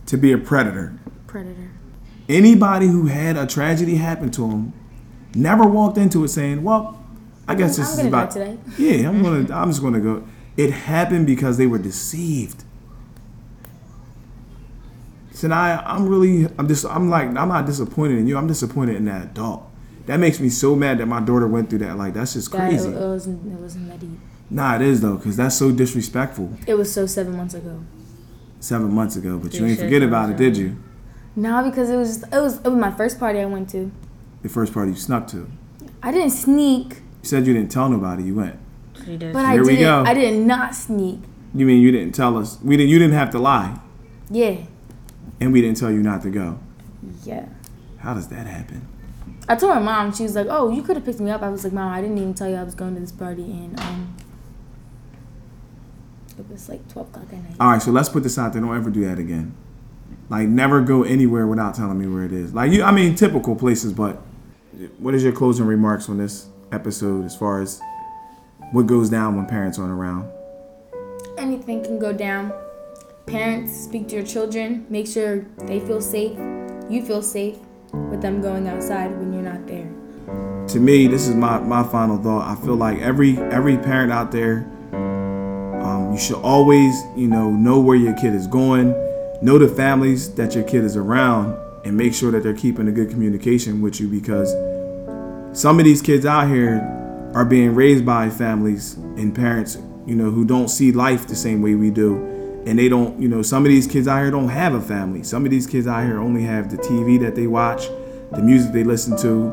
[0.07, 0.97] to be a predator.
[1.25, 1.71] Predator.
[2.27, 4.73] Anybody who had a tragedy happen to them
[5.33, 7.01] never walked into it saying, "Well,
[7.47, 10.23] I guess this I'm is about today." yeah, I'm gonna I'm just gonna go."
[10.57, 12.63] It happened because they were deceived.
[15.37, 18.37] Saniya, I'm really, I'm just, I'm like, I'm not disappointed in you.
[18.37, 19.69] I'm disappointed in that adult.
[20.07, 21.95] That makes me so mad that my daughter went through that.
[21.95, 22.89] Like, that's just That, it, crazy.
[22.89, 23.45] it wasn't.
[23.53, 24.17] It wasn't that deep.
[24.49, 26.53] Nah, it is though, because that's so disrespectful.
[26.65, 27.81] It was so seven months ago.
[28.61, 30.77] seven months ago, but you You ain't forget about it, did you?
[31.35, 33.91] No, because it was just, it was it was my first party I went to.
[34.41, 35.47] The first party you snuck to.
[36.01, 38.55] I didn't sneak, You said you didn't tell nobody you went.
[39.05, 39.33] She did.
[39.33, 40.03] but I Here we didn't.
[40.05, 40.09] go.
[40.09, 41.19] I did not sneak.
[41.53, 42.57] You mean you didn't tell us?
[42.63, 42.89] We didn't.
[42.89, 43.79] You didn't have to lie,
[44.31, 44.55] Yeah,
[45.39, 46.59] and we didn't tell you not to go.
[47.23, 47.45] yeah.
[47.99, 48.87] How does that happen?
[49.49, 50.13] I told my mom.
[50.13, 52.01] She was like, "Oh, you could have picked me up." I was like, "Mom, I
[52.01, 54.15] didn't even tell you I was going to this party." And um,
[56.37, 57.55] it was like twelve o'clock at night.
[57.59, 58.61] All right, so let's put this out there.
[58.61, 59.55] Don't ever do that again.
[60.29, 62.53] Like, never go anywhere without telling me where it is.
[62.53, 63.93] Like you, I mean, typical places.
[63.93, 64.21] But
[64.99, 67.81] what is your closing remarks on this episode as far as
[68.71, 70.29] what goes down when parents aren't around?
[71.37, 72.51] Anything can go down.
[73.27, 74.85] Parents, speak to your children.
[74.89, 76.37] Make sure they feel safe.
[76.89, 77.57] You feel safe
[77.91, 79.89] with them going outside when you're not there.
[80.69, 82.47] to me, this is my, my final thought.
[82.47, 87.81] I feel like every every parent out there, um, you should always you know know
[87.81, 88.91] where your kid is going,
[89.41, 91.53] know the families that your kid is around,
[91.83, 94.53] and make sure that they're keeping a good communication with you because
[95.51, 96.79] some of these kids out here
[97.35, 101.61] are being raised by families and parents you know who don't see life the same
[101.61, 102.36] way we do
[102.67, 105.23] and they don't you know some of these kids out here don't have a family.
[105.23, 107.87] Some of these kids out here only have the tv that they watch
[108.31, 109.49] the music they listen to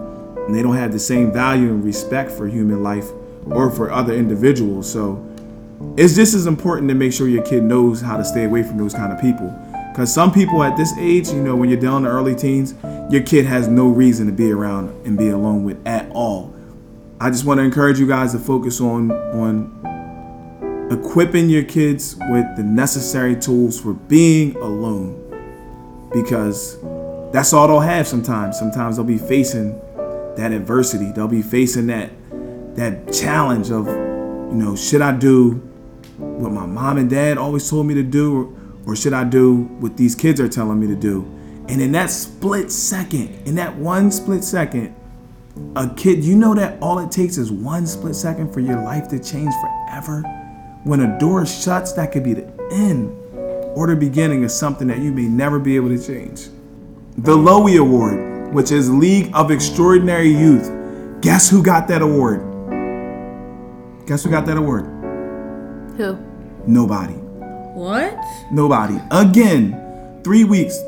[0.46, 3.08] and they don't have the same value and respect for human life
[3.46, 4.90] or for other individuals.
[4.90, 5.24] So
[5.96, 8.78] it's just as important to make sure your kid knows how to stay away from
[8.78, 9.48] those kind of people.
[9.92, 12.74] Because some people at this age you know when you're down in the early teens
[13.10, 16.52] your kid has no reason to be around and be alone with at all.
[17.20, 19.83] I just want to encourage you guys to focus on on
[20.90, 25.20] equipping your kids with the necessary tools for being alone.
[26.12, 26.78] Because
[27.32, 28.58] that's all they'll have sometimes.
[28.58, 29.80] Sometimes they'll be facing
[30.36, 31.10] that adversity.
[31.12, 32.10] They'll be facing that
[32.76, 35.52] that challenge of you know should i do
[36.18, 38.52] what my mom and dad always told me to do
[38.86, 41.22] or, or should i do what these kids are telling me to do?
[41.68, 44.94] And in that split second in that one split second
[45.76, 49.08] a kid you know that all it takes is one split second for your life
[49.08, 50.22] to change forever
[50.84, 53.10] when a door shuts that could be the end
[53.76, 56.48] or the beginning of something that you may never be able to change
[57.16, 60.70] the Lowy Award, which is League of Extraordinary Youth.
[61.20, 62.40] Guess who got that award?
[64.06, 64.84] Guess who got that award?
[65.96, 66.18] Who?
[66.66, 67.14] Nobody.
[67.14, 68.18] What?
[68.52, 69.00] Nobody.
[69.10, 70.78] Again, three weeks,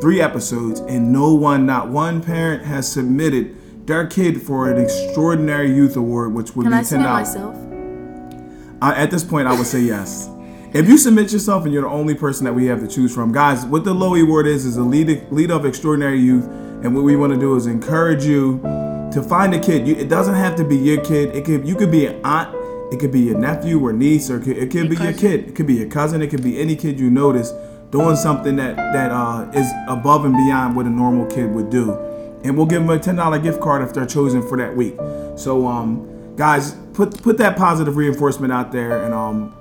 [0.00, 5.74] three episodes, and no one, not one parent has submitted their kid for an Extraordinary
[5.74, 7.69] Youth Award, which would Can be I ten dollars.
[8.80, 8.98] Myself?
[8.98, 10.28] at this point, I would say yes.
[10.72, 13.32] If you submit yourself and you're the only person that we have to choose from,
[13.32, 17.02] guys, what the Lowy Award is is a lead lead of extraordinary youth, and what
[17.02, 18.60] we want to do is encourage you
[19.12, 19.88] to find a kid.
[19.88, 21.34] You, it doesn't have to be your kid.
[21.34, 22.54] It could you could be an aunt,
[22.92, 25.48] it could be your nephew or niece, or it could, it could be your kid.
[25.48, 26.22] It could be your cousin.
[26.22, 27.52] It could be any kid you notice
[27.90, 31.92] doing something that that uh, is above and beyond what a normal kid would do,
[32.44, 34.94] and we'll give them a ten dollar gift card if they're chosen for that week.
[35.36, 36.09] So, um,
[36.40, 39.52] guys, put put that positive reinforcement out there, and um,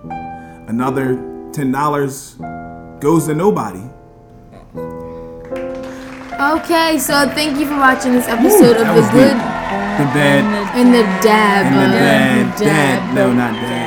[0.70, 1.16] another
[1.52, 2.36] ten dollars
[3.02, 3.84] goes to nobody.
[6.40, 10.40] Okay, so thank you for watching this episode That of the good The bad
[10.74, 11.66] and the dab.
[11.66, 13.14] and the bad, dab, dad.
[13.14, 13.79] No, not dad.